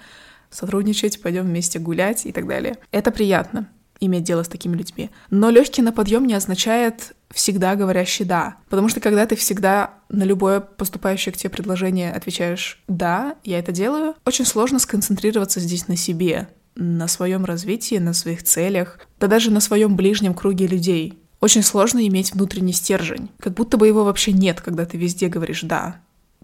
сотрудничать, 0.51 1.21
пойдем 1.21 1.45
вместе 1.45 1.79
гулять 1.79 2.25
и 2.25 2.31
так 2.31 2.47
далее. 2.47 2.77
Это 2.91 3.11
приятно 3.11 3.67
иметь 3.99 4.23
дело 4.23 4.43
с 4.43 4.47
такими 4.47 4.75
людьми. 4.75 5.09
Но 5.29 5.49
легкий 5.49 5.81
на 5.81 5.91
подъем 5.91 6.25
не 6.25 6.33
означает 6.33 7.15
всегда 7.33 7.75
говорящий 7.75 8.25
да. 8.25 8.57
Потому 8.69 8.89
что 8.89 8.99
когда 8.99 9.25
ты 9.25 9.35
всегда 9.35 9.95
на 10.09 10.23
любое 10.23 10.59
поступающее 10.59 11.33
к 11.33 11.37
тебе 11.37 11.49
предложение 11.49 12.11
отвечаешь 12.11 12.83
«да, 12.87 13.35
я 13.43 13.59
это 13.59 13.71
делаю», 13.71 14.15
очень 14.25 14.45
сложно 14.45 14.79
сконцентрироваться 14.79 15.59
здесь 15.59 15.87
на 15.87 15.95
себе, 15.95 16.49
на 16.75 17.07
своем 17.07 17.45
развитии, 17.45 17.95
на 17.95 18.13
своих 18.13 18.43
целях, 18.43 18.99
да 19.19 19.27
даже 19.27 19.51
на 19.51 19.59
своем 19.59 19.95
ближнем 19.95 20.33
круге 20.33 20.67
людей. 20.67 21.19
Очень 21.39 21.63
сложно 21.63 22.07
иметь 22.07 22.33
внутренний 22.33 22.73
стержень. 22.73 23.29
Как 23.39 23.53
будто 23.53 23.77
бы 23.77 23.87
его 23.87 24.03
вообще 24.05 24.31
нет, 24.31 24.61
когда 24.61 24.85
ты 24.85 24.97
везде 24.97 25.27
говоришь 25.27 25.61
«да». 25.61 25.97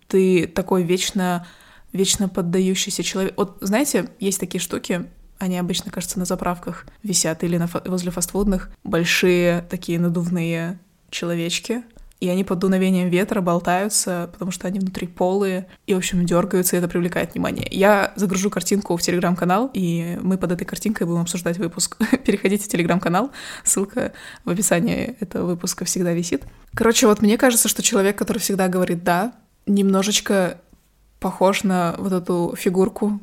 Ты 0.07 0.47
такой 0.47 0.83
вечно, 0.83 1.45
вечно 1.93 2.27
поддающийся 2.27 3.03
человек. 3.03 3.33
Вот 3.37 3.57
знаете, 3.61 4.09
есть 4.19 4.39
такие 4.39 4.59
штуки, 4.59 5.05
они 5.37 5.57
обычно, 5.57 5.89
кажется, 5.89 6.19
на 6.19 6.25
заправках 6.25 6.85
висят 7.01 7.43
или 7.43 7.57
на, 7.57 7.69
возле 7.85 8.11
фастфудных. 8.11 8.69
Большие 8.83 9.65
такие 9.69 9.99
надувные 9.99 10.79
человечки, 11.09 11.83
и 12.19 12.27
они 12.27 12.43
под 12.43 12.59
дуновением 12.59 13.09
ветра 13.09 13.41
болтаются, 13.41 14.29
потому 14.33 14.51
что 14.51 14.67
они 14.67 14.79
внутри 14.79 15.07
полые, 15.07 15.67
и, 15.87 15.93
в 15.93 15.97
общем, 15.97 16.25
дергаются, 16.25 16.75
и 16.75 16.79
это 16.79 16.87
привлекает 16.87 17.33
внимание. 17.33 17.67
Я 17.71 18.11
загружу 18.15 18.49
картинку 18.49 18.97
в 18.97 19.01
телеграм-канал, 19.01 19.69
и 19.73 20.17
мы 20.21 20.37
под 20.37 20.51
этой 20.51 20.65
картинкой 20.65 21.07
будем 21.07 21.21
обсуждать 21.21 21.57
выпуск. 21.57 21.97
Переходите 22.25 22.65
в 22.65 22.67
телеграм-канал, 22.67 23.31
ссылка 23.63 24.11
в 24.43 24.49
описании 24.49 25.15
этого 25.19 25.47
выпуска 25.47 25.85
всегда 25.85 26.11
висит. 26.11 26.43
Короче, 26.73 27.07
вот 27.07 27.21
мне 27.21 27.37
кажется, 27.37 27.69
что 27.69 27.81
человек, 27.81 28.17
который 28.17 28.39
всегда 28.39 28.67
говорит 28.67 29.03
«да», 29.03 29.33
немножечко 29.65 30.59
похож 31.19 31.63
на 31.63 31.95
вот 31.99 32.11
эту 32.11 32.55
фигурку 32.57 33.19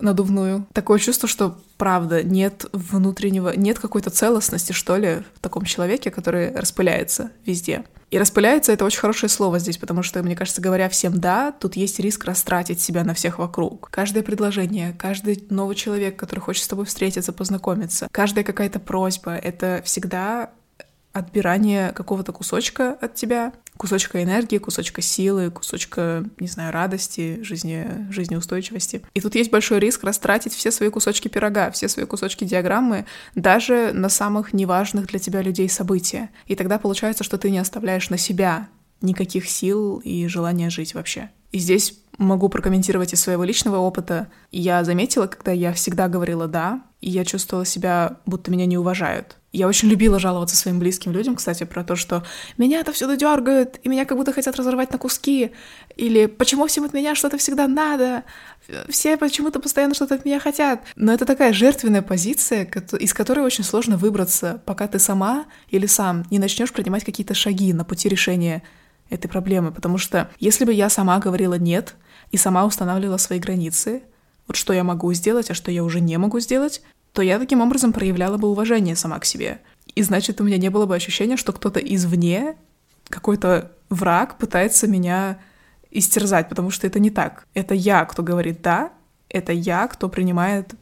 надувную. 0.00 0.66
Такое 0.72 0.98
чувство, 0.98 1.28
что 1.28 1.58
правда 1.76 2.22
нет 2.22 2.66
внутреннего, 2.72 3.54
нет 3.56 3.78
какой-то 3.78 4.10
целостности, 4.10 4.72
что 4.72 4.96
ли, 4.96 5.22
в 5.34 5.40
таком 5.40 5.64
человеке, 5.64 6.10
который 6.10 6.54
распыляется 6.54 7.30
везде. 7.46 7.84
И 8.10 8.18
распыляется— 8.18 8.72
это 8.74 8.84
очень 8.84 8.98
хорошее 8.98 9.30
слово 9.30 9.60
здесь, 9.60 9.78
потому 9.78 10.02
что, 10.02 10.22
мне 10.22 10.34
кажется, 10.34 10.60
говоря 10.60 10.88
всем 10.88 11.20
«да», 11.20 11.52
тут 11.52 11.76
есть 11.76 12.00
риск 12.00 12.24
растратить 12.24 12.80
себя 12.80 13.04
на 13.04 13.14
всех 13.14 13.38
вокруг. 13.38 13.88
Каждое 13.90 14.24
предложение, 14.24 14.94
каждый 14.98 15.46
новый 15.48 15.76
человек, 15.76 16.16
который 16.16 16.40
хочет 16.40 16.64
с 16.64 16.68
тобой 16.68 16.86
встретиться, 16.86 17.32
познакомиться, 17.32 18.08
каждая 18.10 18.44
какая-то 18.44 18.80
просьба— 18.80 19.36
это 19.36 19.80
всегда 19.84 20.50
отбирание 21.12 21.92
какого-то 21.92 22.32
кусочка 22.32 22.96
от 23.00 23.14
тебя, 23.14 23.52
кусочка 23.80 24.22
энергии, 24.22 24.58
кусочка 24.58 25.00
силы, 25.00 25.50
кусочка, 25.50 26.22
не 26.38 26.48
знаю, 26.48 26.70
радости, 26.70 27.42
жизни, 27.42 28.06
жизнеустойчивости. 28.10 29.00
И 29.14 29.22
тут 29.22 29.34
есть 29.34 29.50
большой 29.50 29.78
риск 29.78 30.04
растратить 30.04 30.52
все 30.52 30.70
свои 30.70 30.90
кусочки 30.90 31.28
пирога, 31.28 31.70
все 31.70 31.88
свои 31.88 32.04
кусочки 32.04 32.44
диаграммы, 32.44 33.06
даже 33.34 33.92
на 33.94 34.10
самых 34.10 34.52
неважных 34.52 35.06
для 35.06 35.18
тебя 35.18 35.40
людей 35.40 35.66
события. 35.70 36.28
И 36.44 36.56
тогда 36.56 36.78
получается, 36.78 37.24
что 37.24 37.38
ты 37.38 37.50
не 37.50 37.56
оставляешь 37.56 38.10
на 38.10 38.18
себя 38.18 38.68
никаких 39.00 39.48
сил 39.48 39.96
и 40.04 40.26
желания 40.26 40.68
жить 40.68 40.92
вообще. 40.92 41.30
И 41.50 41.58
здесь 41.58 41.94
могу 42.18 42.50
прокомментировать 42.50 43.14
из 43.14 43.20
своего 43.22 43.44
личного 43.44 43.78
опыта. 43.78 44.28
Я 44.52 44.84
заметила, 44.84 45.26
когда 45.26 45.52
я 45.52 45.72
всегда 45.72 46.08
говорила 46.08 46.46
«да», 46.46 46.82
и 47.00 47.08
я 47.08 47.24
чувствовала 47.24 47.64
себя, 47.64 48.18
будто 48.26 48.50
меня 48.50 48.66
не 48.66 48.76
уважают. 48.76 49.38
Я 49.52 49.66
очень 49.66 49.88
любила 49.88 50.20
жаловаться 50.20 50.56
своим 50.56 50.78
близким 50.78 51.10
людям, 51.10 51.34
кстати, 51.34 51.64
про 51.64 51.82
то, 51.82 51.96
что 51.96 52.22
меня 52.56 52.78
это 52.78 52.92
всюду 52.92 53.16
дергают, 53.16 53.80
и 53.82 53.88
меня 53.88 54.04
как 54.04 54.16
будто 54.16 54.32
хотят 54.32 54.54
разорвать 54.54 54.92
на 54.92 54.98
куски, 54.98 55.50
или 55.96 56.26
почему 56.26 56.66
всем 56.68 56.84
от 56.84 56.92
меня 56.92 57.16
что-то 57.16 57.36
всегда 57.36 57.66
надо, 57.66 58.22
все 58.88 59.16
почему-то 59.16 59.58
постоянно 59.58 59.94
что-то 59.94 60.14
от 60.14 60.24
меня 60.24 60.38
хотят. 60.38 60.84
Но 60.94 61.12
это 61.12 61.24
такая 61.24 61.52
жертвенная 61.52 62.02
позиция, 62.02 62.64
из 63.00 63.12
которой 63.12 63.40
очень 63.40 63.64
сложно 63.64 63.96
выбраться, 63.96 64.62
пока 64.66 64.86
ты 64.86 65.00
сама 65.00 65.46
или 65.68 65.86
сам 65.86 66.24
не 66.30 66.38
начнешь 66.38 66.72
принимать 66.72 67.04
какие-то 67.04 67.34
шаги 67.34 67.72
на 67.72 67.84
пути 67.84 68.08
решения 68.08 68.62
этой 69.08 69.26
проблемы. 69.26 69.72
Потому 69.72 69.98
что 69.98 70.30
если 70.38 70.64
бы 70.64 70.72
я 70.72 70.88
сама 70.88 71.18
говорила 71.18 71.54
«нет» 71.54 71.96
и 72.30 72.36
сама 72.36 72.64
устанавливала 72.64 73.16
свои 73.16 73.40
границы, 73.40 74.04
вот 74.46 74.56
что 74.56 74.72
я 74.72 74.84
могу 74.84 75.12
сделать, 75.12 75.50
а 75.50 75.54
что 75.54 75.70
я 75.70 75.84
уже 75.84 76.00
не 76.00 76.16
могу 76.18 76.40
сделать, 76.40 76.82
то 77.12 77.22
я 77.22 77.38
таким 77.38 77.60
образом 77.60 77.92
проявляла 77.92 78.36
бы 78.36 78.48
уважение 78.48 78.96
сама 78.96 79.18
к 79.18 79.24
себе. 79.24 79.60
И 79.94 80.02
значит, 80.02 80.40
у 80.40 80.44
меня 80.44 80.58
не 80.58 80.70
было 80.70 80.86
бы 80.86 80.94
ощущения, 80.94 81.36
что 81.36 81.52
кто-то 81.52 81.80
извне, 81.80 82.56
какой-то 83.08 83.72
враг 83.88 84.38
пытается 84.38 84.86
меня 84.86 85.38
истерзать, 85.90 86.48
потому 86.48 86.70
что 86.70 86.86
это 86.86 87.00
не 87.00 87.10
так. 87.10 87.46
Это 87.54 87.74
я, 87.74 88.04
кто 88.04 88.22
говорит 88.22 88.62
«да», 88.62 88.92
это 89.28 89.52
я, 89.52 89.86
кто 89.88 90.08
принимает 90.08 90.74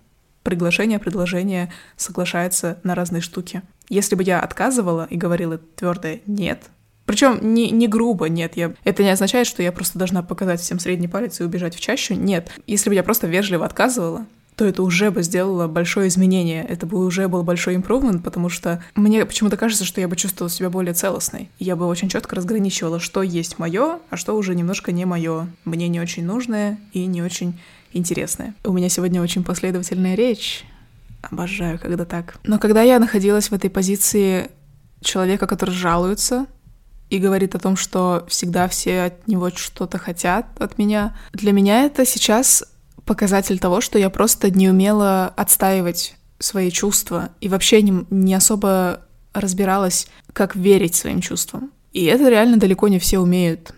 приглашение, 0.42 0.98
предложение, 0.98 1.72
соглашается 1.96 2.78
на 2.82 2.94
разные 2.94 3.20
штуки. 3.20 3.62
Если 3.88 4.14
бы 4.14 4.22
я 4.22 4.40
отказывала 4.40 5.06
и 5.08 5.16
говорила 5.16 5.58
твердое 5.58 6.20
«нет», 6.26 6.64
причем 7.08 7.54
не, 7.54 7.70
не 7.70 7.88
грубо, 7.88 8.28
нет, 8.28 8.54
я... 8.58 8.74
это 8.84 9.02
не 9.02 9.08
означает, 9.08 9.46
что 9.46 9.62
я 9.62 9.72
просто 9.72 9.98
должна 9.98 10.22
показать 10.22 10.60
всем 10.60 10.78
средний 10.78 11.08
палец 11.08 11.40
и 11.40 11.42
убежать 11.42 11.74
в 11.74 11.80
чащу, 11.80 12.12
нет. 12.12 12.50
Если 12.66 12.90
бы 12.90 12.94
я 12.94 13.02
просто 13.02 13.26
вежливо 13.26 13.64
отказывала, 13.64 14.26
то 14.58 14.64
это 14.64 14.82
уже 14.82 15.12
бы 15.12 15.22
сделало 15.22 15.68
большое 15.68 16.08
изменение, 16.08 16.64
это 16.64 16.84
бы 16.84 16.98
уже 16.98 17.28
был 17.28 17.44
большой 17.44 17.76
импровмент, 17.76 18.24
потому 18.24 18.48
что 18.48 18.82
мне 18.96 19.24
почему-то 19.24 19.56
кажется, 19.56 19.84
что 19.84 20.00
я 20.00 20.08
бы 20.08 20.16
чувствовала 20.16 20.50
себя 20.50 20.68
более 20.68 20.94
целостной. 20.94 21.48
Я 21.60 21.76
бы 21.76 21.86
очень 21.86 22.08
четко 22.08 22.34
разграничивала, 22.34 22.98
что 22.98 23.22
есть 23.22 23.60
мое, 23.60 24.00
а 24.10 24.16
что 24.16 24.36
уже 24.36 24.56
немножко 24.56 24.90
не 24.90 25.04
мое, 25.04 25.46
мне 25.64 25.86
не 25.86 26.00
очень 26.00 26.24
нужное 26.24 26.76
и 26.92 27.06
не 27.06 27.22
очень 27.22 27.60
интересное. 27.92 28.52
У 28.64 28.72
меня 28.72 28.88
сегодня 28.88 29.22
очень 29.22 29.44
последовательная 29.44 30.16
речь. 30.16 30.64
Обожаю, 31.22 31.78
когда 31.78 32.04
так. 32.04 32.34
Но 32.42 32.58
когда 32.58 32.82
я 32.82 32.98
находилась 32.98 33.52
в 33.52 33.54
этой 33.54 33.70
позиции 33.70 34.50
человека, 35.02 35.46
который 35.46 35.70
жалуется, 35.70 36.46
и 37.10 37.18
говорит 37.18 37.54
о 37.54 37.60
том, 37.60 37.76
что 37.76 38.26
всегда 38.28 38.66
все 38.66 39.04
от 39.04 39.28
него 39.28 39.50
что-то 39.50 39.98
хотят 39.98 40.46
от 40.58 40.78
меня. 40.78 41.16
Для 41.32 41.52
меня 41.52 41.84
это 41.84 42.04
сейчас 42.04 42.64
показатель 43.08 43.58
того, 43.58 43.80
что 43.80 43.98
я 43.98 44.10
просто 44.10 44.50
не 44.50 44.68
умела 44.68 45.32
отстаивать 45.34 46.14
свои 46.38 46.70
чувства 46.70 47.30
и 47.40 47.48
вообще 47.48 47.80
не, 47.80 48.04
не 48.10 48.34
особо 48.34 49.00
разбиралась, 49.32 50.08
как 50.34 50.54
верить 50.54 50.94
своим 50.94 51.22
чувствам. 51.22 51.72
И 51.92 52.04
это 52.04 52.28
реально 52.28 52.58
далеко 52.58 52.86
не 52.88 52.98
все 52.98 53.18
умеют. 53.18 53.72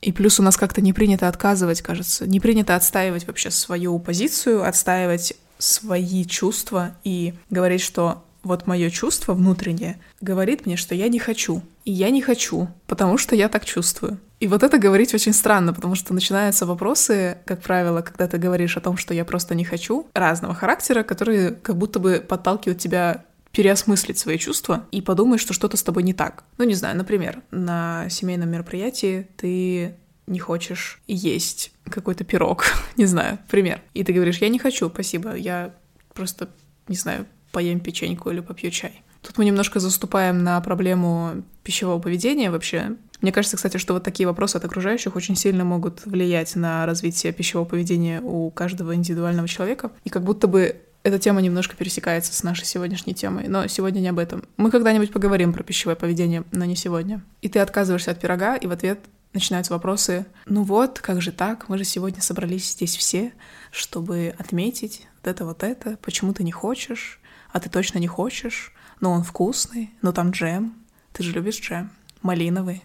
И 0.00 0.12
плюс 0.12 0.40
у 0.40 0.42
нас 0.42 0.56
как-то 0.56 0.80
не 0.80 0.94
принято 0.94 1.28
отказывать, 1.28 1.82
кажется. 1.82 2.26
Не 2.26 2.40
принято 2.40 2.74
отстаивать 2.74 3.26
вообще 3.26 3.50
свою 3.50 3.98
позицию, 3.98 4.66
отстаивать 4.66 5.34
свои 5.58 6.24
чувства 6.24 6.96
и 7.04 7.34
говорить, 7.50 7.82
что 7.82 8.24
вот 8.42 8.66
мое 8.66 8.90
чувство 8.90 9.34
внутреннее 9.34 9.98
говорит 10.20 10.66
мне, 10.66 10.76
что 10.76 10.94
я 10.94 11.08
не 11.08 11.18
хочу. 11.18 11.62
И 11.84 11.92
я 11.92 12.10
не 12.10 12.22
хочу, 12.22 12.68
потому 12.86 13.18
что 13.18 13.34
я 13.34 13.48
так 13.48 13.64
чувствую. 13.64 14.18
И 14.40 14.46
вот 14.46 14.62
это 14.62 14.78
говорить 14.78 15.12
очень 15.14 15.34
странно, 15.34 15.74
потому 15.74 15.94
что 15.94 16.14
начинаются 16.14 16.64
вопросы, 16.64 17.38
как 17.44 17.60
правило, 17.62 18.00
когда 18.00 18.26
ты 18.26 18.38
говоришь 18.38 18.76
о 18.76 18.80
том, 18.80 18.96
что 18.96 19.12
я 19.12 19.24
просто 19.24 19.54
не 19.54 19.64
хочу, 19.64 20.06
разного 20.14 20.54
характера, 20.54 21.02
которые 21.02 21.50
как 21.52 21.76
будто 21.76 21.98
бы 21.98 22.24
подталкивают 22.26 22.78
тебя 22.78 23.24
переосмыслить 23.52 24.18
свои 24.18 24.38
чувства 24.38 24.86
и 24.92 25.02
подумать, 25.02 25.40
что 25.40 25.52
что-то 25.52 25.76
с 25.76 25.82
тобой 25.82 26.04
не 26.04 26.14
так. 26.14 26.44
Ну, 26.56 26.64
не 26.64 26.74
знаю, 26.74 26.96
например, 26.96 27.42
на 27.50 28.08
семейном 28.08 28.50
мероприятии 28.50 29.28
ты 29.36 29.96
не 30.26 30.38
хочешь 30.38 31.00
есть 31.06 31.72
какой-то 31.84 32.24
пирог, 32.24 32.64
не 32.96 33.06
знаю, 33.06 33.38
пример. 33.50 33.82
И 33.92 34.04
ты 34.04 34.12
говоришь, 34.12 34.38
я 34.38 34.48
не 34.48 34.58
хочу, 34.58 34.88
спасибо, 34.88 35.34
я 35.34 35.74
просто, 36.14 36.48
не 36.88 36.96
знаю, 36.96 37.26
поем 37.52 37.80
печеньку 37.80 38.30
или 38.30 38.40
попью 38.40 38.70
чай. 38.70 39.02
Тут 39.22 39.38
мы 39.38 39.44
немножко 39.44 39.80
заступаем 39.80 40.42
на 40.42 40.60
проблему 40.60 41.42
пищевого 41.62 42.00
поведения 42.00 42.50
вообще. 42.50 42.96
Мне 43.20 43.32
кажется, 43.32 43.56
кстати, 43.56 43.76
что 43.76 43.92
вот 43.92 44.02
такие 44.02 44.26
вопросы 44.26 44.56
от 44.56 44.64
окружающих 44.64 45.14
очень 45.14 45.36
сильно 45.36 45.64
могут 45.64 46.06
влиять 46.06 46.56
на 46.56 46.86
развитие 46.86 47.32
пищевого 47.32 47.66
поведения 47.66 48.20
у 48.22 48.50
каждого 48.50 48.94
индивидуального 48.94 49.46
человека. 49.46 49.90
И 50.04 50.10
как 50.10 50.24
будто 50.24 50.46
бы 50.46 50.80
эта 51.02 51.18
тема 51.18 51.40
немножко 51.40 51.76
пересекается 51.76 52.34
с 52.34 52.42
нашей 52.42 52.64
сегодняшней 52.64 53.14
темой, 53.14 53.48
но 53.48 53.66
сегодня 53.66 54.00
не 54.00 54.08
об 54.08 54.18
этом. 54.18 54.44
Мы 54.56 54.70
когда-нибудь 54.70 55.12
поговорим 55.12 55.52
про 55.52 55.62
пищевое 55.62 55.96
поведение, 55.96 56.44
но 56.52 56.64
не 56.64 56.76
сегодня. 56.76 57.22
И 57.42 57.48
ты 57.48 57.58
отказываешься 57.58 58.10
от 58.10 58.20
пирога, 58.20 58.56
и 58.56 58.66
в 58.66 58.70
ответ 58.70 59.00
начинаются 59.32 59.72
вопросы. 59.72 60.26
Ну 60.46 60.62
вот, 60.62 60.98
как 61.00 61.22
же 61.22 61.32
так? 61.32 61.68
Мы 61.68 61.78
же 61.78 61.84
сегодня 61.84 62.20
собрались 62.20 62.72
здесь 62.72 62.96
все, 62.96 63.32
чтобы 63.70 64.34
отметить 64.38 65.06
вот 65.22 65.30
это, 65.30 65.44
вот 65.44 65.62
это. 65.62 65.98
Почему 66.02 66.34
ты 66.34 66.42
не 66.42 66.52
хочешь? 66.52 67.19
А 67.52 67.60
ты 67.60 67.68
точно 67.68 67.98
не 67.98 68.06
хочешь? 68.06 68.72
Но 69.00 69.12
он 69.12 69.22
вкусный, 69.22 69.92
но 70.02 70.12
там 70.12 70.30
джем. 70.30 70.74
Ты 71.12 71.22
же 71.22 71.32
любишь 71.32 71.60
джем. 71.60 71.90
Малиновый. 72.22 72.84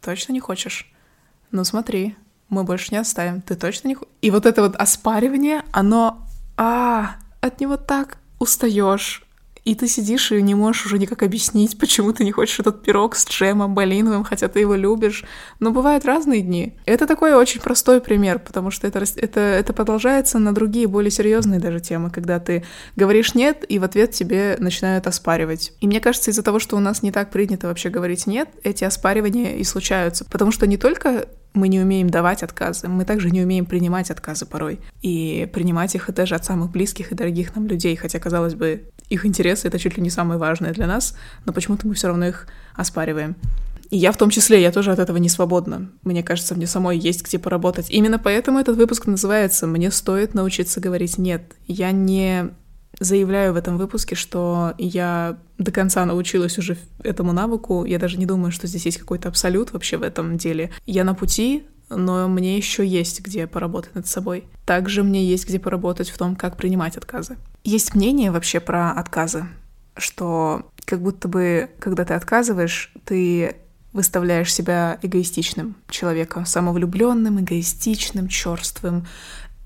Точно 0.00 0.32
не 0.32 0.40
хочешь? 0.40 0.90
Ну 1.50 1.64
смотри, 1.64 2.16
мы 2.48 2.64
больше 2.64 2.92
не 2.92 2.98
оставим. 2.98 3.42
Ты 3.42 3.56
точно 3.56 3.88
не 3.88 3.94
хочешь? 3.94 4.12
И 4.22 4.30
вот 4.30 4.46
это 4.46 4.62
вот 4.62 4.76
оспаривание, 4.76 5.64
оно... 5.72 6.26
А, 6.56 7.16
от 7.40 7.60
него 7.60 7.76
так 7.76 8.18
устаешь. 8.38 9.25
И 9.66 9.74
ты 9.74 9.88
сидишь 9.88 10.30
и 10.30 10.40
не 10.40 10.54
можешь 10.54 10.86
уже 10.86 10.96
никак 10.96 11.24
объяснить, 11.24 11.76
почему 11.76 12.12
ты 12.12 12.22
не 12.22 12.30
хочешь 12.30 12.60
этот 12.60 12.84
пирог 12.84 13.16
с 13.16 13.28
джемом 13.28 13.72
малиновым, 13.72 14.22
хотя 14.22 14.46
ты 14.46 14.60
его 14.60 14.76
любишь. 14.76 15.24
Но 15.58 15.72
бывают 15.72 16.04
разные 16.04 16.40
дни. 16.40 16.78
Это 16.86 17.04
такой 17.04 17.34
очень 17.34 17.60
простой 17.60 18.00
пример, 18.00 18.38
потому 18.38 18.70
что 18.70 18.86
это, 18.86 19.04
это, 19.16 19.40
это 19.40 19.72
продолжается 19.72 20.38
на 20.38 20.54
другие, 20.54 20.86
более 20.86 21.10
серьезные 21.10 21.58
даже 21.58 21.80
темы, 21.80 22.10
когда 22.10 22.38
ты 22.38 22.62
говоришь 22.94 23.34
«нет», 23.34 23.64
и 23.68 23.80
в 23.80 23.84
ответ 23.84 24.12
тебе 24.12 24.56
начинают 24.60 25.08
оспаривать. 25.08 25.72
И 25.80 25.88
мне 25.88 25.98
кажется, 25.98 26.30
из-за 26.30 26.44
того, 26.44 26.60
что 26.60 26.76
у 26.76 26.80
нас 26.80 27.02
не 27.02 27.10
так 27.10 27.32
принято 27.32 27.66
вообще 27.66 27.90
говорить 27.90 28.28
«нет», 28.28 28.48
эти 28.62 28.84
оспаривания 28.84 29.56
и 29.56 29.64
случаются. 29.64 30.24
Потому 30.26 30.52
что 30.52 30.68
не 30.68 30.76
только 30.76 31.26
мы 31.56 31.68
не 31.68 31.80
умеем 31.80 32.08
давать 32.08 32.42
отказы, 32.42 32.88
мы 32.88 33.04
также 33.04 33.30
не 33.30 33.42
умеем 33.42 33.66
принимать 33.66 34.10
отказы 34.10 34.46
порой. 34.46 34.78
И 35.02 35.48
принимать 35.52 35.94
их 35.94 36.12
даже 36.14 36.34
от 36.34 36.44
самых 36.44 36.70
близких 36.70 37.10
и 37.10 37.14
дорогих 37.14 37.56
нам 37.56 37.66
людей, 37.66 37.96
хотя, 37.96 38.18
казалось 38.18 38.54
бы, 38.54 38.84
их 39.08 39.26
интересы— 39.26 39.68
это 39.68 39.78
чуть 39.78 39.96
ли 39.96 40.02
не 40.02 40.10
самое 40.10 40.38
важное 40.38 40.72
для 40.72 40.86
нас, 40.86 41.16
но 41.44 41.52
почему-то 41.52 41.86
мы 41.86 41.94
все 41.94 42.08
равно 42.08 42.26
их 42.26 42.46
оспариваем. 42.74 43.36
И 43.90 43.96
я 43.96 44.10
в 44.12 44.16
том 44.16 44.30
числе, 44.30 44.60
я 44.60 44.72
тоже 44.72 44.90
от 44.92 44.98
этого 44.98 45.16
не 45.18 45.28
свободна. 45.28 45.90
Мне 46.02 46.22
кажется, 46.22 46.54
мне 46.54 46.66
самой 46.66 46.98
есть 46.98 47.24
где 47.24 47.38
поработать. 47.38 47.88
Именно 47.90 48.18
поэтому 48.18 48.58
этот 48.58 48.76
выпуск 48.76 49.06
называется 49.06 49.66
«Мне 49.66 49.90
стоит 49.90 50.34
научиться 50.34 50.80
говорить 50.80 51.18
нет». 51.18 51.52
Я 51.68 51.92
не 51.92 52.50
заявляю 52.98 53.52
в 53.52 53.56
этом 53.56 53.76
выпуске, 53.78 54.14
что 54.14 54.74
я 54.78 55.38
до 55.58 55.70
конца 55.70 56.04
научилась 56.04 56.58
уже 56.58 56.76
этому 57.02 57.32
навыку. 57.32 57.84
Я 57.84 57.98
даже 57.98 58.18
не 58.18 58.26
думаю, 58.26 58.52
что 58.52 58.66
здесь 58.66 58.86
есть 58.86 58.98
какой-то 58.98 59.28
абсолют 59.28 59.72
вообще 59.72 59.96
в 59.96 60.02
этом 60.02 60.36
деле. 60.38 60.70
Я 60.86 61.04
на 61.04 61.14
пути, 61.14 61.64
но 61.88 62.28
мне 62.28 62.56
еще 62.56 62.86
есть 62.86 63.20
где 63.20 63.46
поработать 63.46 63.94
над 63.94 64.06
собой. 64.06 64.44
Также 64.64 65.02
мне 65.02 65.24
есть 65.24 65.46
где 65.46 65.58
поработать 65.58 66.10
в 66.10 66.18
том, 66.18 66.36
как 66.36 66.56
принимать 66.56 66.96
отказы. 66.96 67.36
Есть 67.64 67.94
мнение 67.94 68.30
вообще 68.30 68.60
про 68.60 68.92
отказы, 68.92 69.46
что 69.96 70.70
как 70.84 71.02
будто 71.02 71.28
бы, 71.28 71.70
когда 71.80 72.04
ты 72.04 72.14
отказываешь, 72.14 72.92
ты 73.04 73.56
выставляешь 73.92 74.52
себя 74.52 74.98
эгоистичным 75.00 75.74
человеком, 75.88 76.44
самовлюбленным, 76.44 77.40
эгоистичным, 77.40 78.28
черствым, 78.28 79.06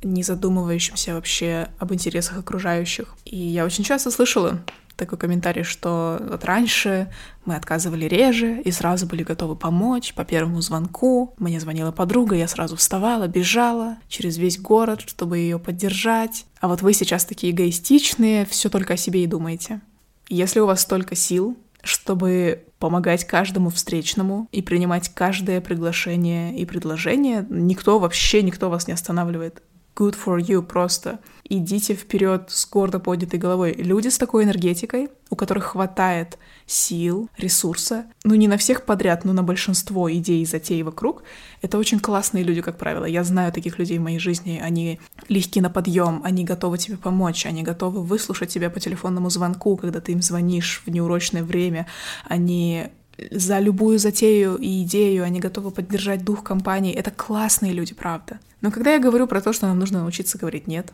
не 0.03 0.23
задумывающимся 0.23 1.15
вообще 1.15 1.69
об 1.79 1.93
интересах 1.93 2.39
окружающих. 2.39 3.15
И 3.25 3.37
я 3.37 3.65
очень 3.65 3.85
часто 3.85 4.11
слышала 4.11 4.61
такой 5.01 5.19
комментарий, 5.19 5.63
что 5.63 6.21
вот 6.29 6.45
раньше 6.45 7.11
мы 7.47 7.57
отказывали 7.57 8.05
реже 8.05 8.61
и 8.61 8.71
сразу 8.71 9.07
были 9.07 9.23
готовы 9.23 9.57
помочь 9.57 10.13
по 10.13 10.25
первому 10.25 10.61
звонку. 10.61 11.35
Мне 11.39 11.59
звонила 11.59 11.91
подруга, 11.91 12.37
я 12.37 12.47
сразу 12.47 12.77
вставала, 12.77 13.27
бежала 13.27 13.97
через 14.09 14.37
весь 14.37 14.59
город, 14.59 15.01
чтобы 15.07 15.39
ее 15.39 15.59
поддержать. 15.59 16.45
А 16.61 16.69
вот 16.69 16.83
вы 16.83 16.93
сейчас 16.93 17.25
такие 17.25 17.53
эгоистичные, 17.53 18.45
все 18.45 18.69
только 18.69 18.95
о 18.95 18.99
себе 18.99 19.25
и 19.25 19.27
думаете. 19.27 19.81
Если 20.29 20.61
у 20.61 20.67
вас 20.67 20.83
столько 20.83 21.17
сил, 21.17 21.57
чтобы 21.83 22.65
помогать 22.79 23.27
каждому 23.27 23.71
встречному 23.71 24.49
и 24.53 24.61
принимать 24.61 25.09
каждое 25.09 25.63
приглашение 25.63 26.55
и 26.57 26.67
предложение, 26.67 27.47
никто 27.49 27.99
вообще, 27.99 28.43
никто 28.43 28.69
вас 28.69 28.87
не 28.87 28.93
останавливает 28.93 29.63
good 30.01 30.17
for 30.17 30.41
you 30.41 30.63
просто. 30.63 31.19
Идите 31.45 31.95
вперед 31.95 32.45
с 32.49 32.67
гордо 32.67 33.01
поднятой 33.01 33.39
головой. 33.39 33.75
Люди 33.75 34.09
с 34.09 34.19
такой 34.19 34.45
энергетикой, 34.45 35.11
у 35.29 35.37
которых 35.37 35.65
хватает 35.65 36.39
сил, 36.65 37.29
ресурса, 37.37 38.07
ну 38.25 38.35
не 38.37 38.49
на 38.49 38.57
всех 38.57 38.85
подряд, 38.87 39.25
но 39.25 39.33
на 39.33 39.43
большинство 39.43 40.11
идей 40.11 40.43
и 40.43 40.47
затей 40.47 40.83
вокруг, 40.85 41.25
это 41.61 41.77
очень 41.77 41.99
классные 41.99 42.45
люди, 42.45 42.63
как 42.63 42.79
правило. 42.79 43.05
Я 43.05 43.25
знаю 43.25 43.53
таких 43.53 43.79
людей 43.79 43.99
в 43.99 44.03
моей 44.03 44.21
жизни. 44.21 44.61
Они 44.63 45.01
легки 45.29 45.61
на 45.61 45.71
подъем, 45.71 46.21
они 46.25 46.45
готовы 46.45 46.79
тебе 46.79 46.97
помочь, 46.97 47.45
они 47.45 47.63
готовы 47.63 48.03
выслушать 48.03 48.51
тебя 48.51 48.71
по 48.71 48.81
телефонному 48.81 49.29
звонку, 49.29 49.77
когда 49.77 50.01
ты 50.01 50.13
им 50.13 50.23
звонишь 50.23 50.83
в 50.87 50.91
неурочное 50.91 51.43
время. 51.43 51.87
Они 52.29 52.91
за 53.31 53.59
любую 53.59 53.99
затею 53.99 54.57
и 54.57 54.83
идею, 54.83 55.25
они 55.25 55.41
готовы 55.41 55.71
поддержать 55.71 56.25
дух 56.25 56.43
компании. 56.43 56.95
Это 56.95 57.11
классные 57.11 57.73
люди, 57.73 57.95
правда. 57.95 58.41
Но 58.61 58.71
когда 58.71 58.93
я 58.93 58.99
говорю 58.99 59.27
про 59.27 59.41
то, 59.41 59.53
что 59.53 59.67
нам 59.67 59.79
нужно 59.79 60.01
научиться 60.01 60.39
говорить 60.39 60.67
«нет», 60.67 60.93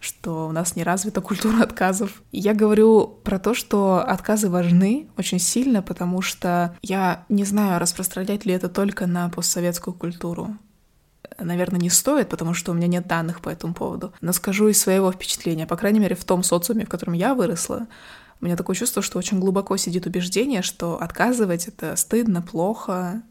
что 0.00 0.48
у 0.48 0.52
нас 0.52 0.76
не 0.76 0.84
развита 0.84 1.20
культура 1.20 1.62
отказов. 1.62 2.22
Я 2.32 2.54
говорю 2.54 3.18
про 3.24 3.38
то, 3.38 3.54
что 3.54 3.98
отказы 4.06 4.48
важны 4.48 5.08
очень 5.16 5.38
сильно, 5.38 5.82
потому 5.82 6.22
что 6.22 6.76
я 6.82 7.24
не 7.28 7.44
знаю, 7.44 7.80
распространять 7.80 8.44
ли 8.44 8.52
это 8.52 8.68
только 8.68 9.06
на 9.06 9.28
постсоветскую 9.28 9.94
культуру. 9.94 10.56
Наверное, 11.38 11.80
не 11.80 11.90
стоит, 11.90 12.28
потому 12.28 12.54
что 12.54 12.72
у 12.72 12.74
меня 12.74 12.86
нет 12.86 13.06
данных 13.06 13.40
по 13.40 13.48
этому 13.48 13.74
поводу. 13.74 14.12
Но 14.20 14.32
скажу 14.32 14.68
из 14.68 14.80
своего 14.80 15.12
впечатления, 15.12 15.66
по 15.66 15.76
крайней 15.76 16.00
мере, 16.00 16.16
в 16.16 16.24
том 16.24 16.42
социуме, 16.42 16.86
в 16.86 16.88
котором 16.88 17.14
я 17.14 17.34
выросла, 17.34 17.86
у 18.40 18.44
меня 18.44 18.56
такое 18.56 18.76
чувство, 18.76 19.02
что 19.02 19.18
очень 19.18 19.40
глубоко 19.40 19.76
сидит 19.76 20.06
убеждение, 20.06 20.62
что 20.62 21.00
отказывать— 21.00 21.66
это 21.68 21.96
стыдно, 21.96 22.42
плохо, 22.42 23.22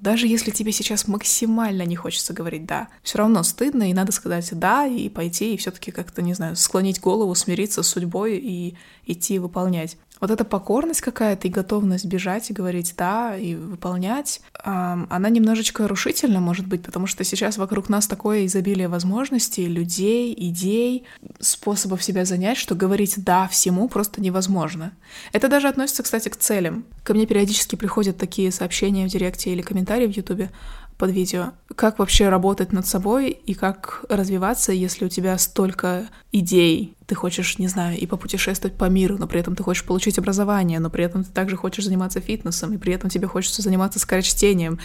даже 0.00 0.26
если 0.26 0.50
тебе 0.50 0.72
сейчас 0.72 1.08
максимально 1.08 1.82
не 1.82 1.96
хочется 1.96 2.32
говорить 2.32 2.66
«да», 2.66 2.88
все 3.02 3.18
равно 3.18 3.42
стыдно, 3.42 3.90
и 3.90 3.94
надо 3.94 4.12
сказать 4.12 4.48
«да», 4.52 4.86
и 4.86 5.08
пойти, 5.08 5.54
и 5.54 5.56
все 5.56 5.70
таки 5.70 5.90
как-то, 5.90 6.22
не 6.22 6.34
знаю, 6.34 6.56
склонить 6.56 7.00
голову, 7.00 7.34
смириться 7.34 7.82
с 7.82 7.88
судьбой 7.88 8.36
и 8.36 8.76
идти 9.06 9.38
выполнять. 9.38 9.96
Вот 10.20 10.30
эта 10.30 10.44
покорность 10.44 11.00
какая-то 11.00 11.48
и 11.48 11.50
готовность 11.50 12.04
бежать 12.06 12.50
и 12.50 12.52
говорить 12.52 12.94
«да» 12.96 13.36
и 13.36 13.54
выполнять, 13.54 14.40
она 14.62 15.28
немножечко 15.28 15.86
рушительна, 15.86 16.40
может 16.40 16.66
быть, 16.66 16.82
потому 16.82 17.06
что 17.06 17.24
сейчас 17.24 17.58
вокруг 17.58 17.88
нас 17.88 18.06
такое 18.06 18.46
изобилие 18.46 18.88
возможностей, 18.88 19.66
людей, 19.66 20.34
идей, 20.36 21.04
способов 21.40 22.02
себя 22.02 22.24
занять, 22.24 22.58
что 22.58 22.74
говорить 22.74 23.22
«да» 23.24 23.48
всему 23.48 23.88
просто 23.88 24.20
невозможно. 24.20 24.92
Это 25.32 25.48
даже 25.48 25.68
относится, 25.68 26.02
кстати, 26.02 26.28
к 26.28 26.36
целям. 26.36 26.84
Ко 27.04 27.14
мне 27.14 27.26
периодически 27.26 27.76
приходят 27.76 28.16
такие 28.16 28.50
сообщения 28.52 29.06
в 29.06 29.10
директе 29.10 29.50
или 29.52 29.62
комментарии 29.62 30.06
в 30.06 30.16
Ютубе 30.16 30.50
под 30.98 31.12
видео. 31.12 31.52
Как 31.74 32.00
вообще 32.00 32.28
работать 32.28 32.72
над 32.72 32.86
собой 32.86 33.30
и 33.30 33.54
как 33.54 34.04
развиваться, 34.08 34.72
если 34.72 35.04
у 35.04 35.08
тебя 35.08 35.38
столько 35.38 36.08
идей. 36.32 36.96
Ты 37.06 37.14
хочешь, 37.14 37.58
не 37.58 37.68
знаю, 37.68 37.96
и 37.96 38.04
попутешествовать 38.04 38.76
по 38.76 38.86
миру, 38.86 39.16
но 39.16 39.28
при 39.28 39.40
этом 39.40 39.54
ты 39.54 39.62
хочешь 39.62 39.84
получить 39.84 40.18
образование, 40.18 40.80
но 40.80 40.90
при 40.90 41.04
этом 41.04 41.24
ты 41.24 41.30
также 41.30 41.56
хочешь 41.56 41.84
заниматься 41.84 42.20
фитнесом, 42.20 42.74
и 42.74 42.78
при 42.78 42.92
этом 42.92 43.08
тебе 43.08 43.28
хочется 43.28 43.62
заниматься 43.62 44.00
скорочтением, 44.00 44.80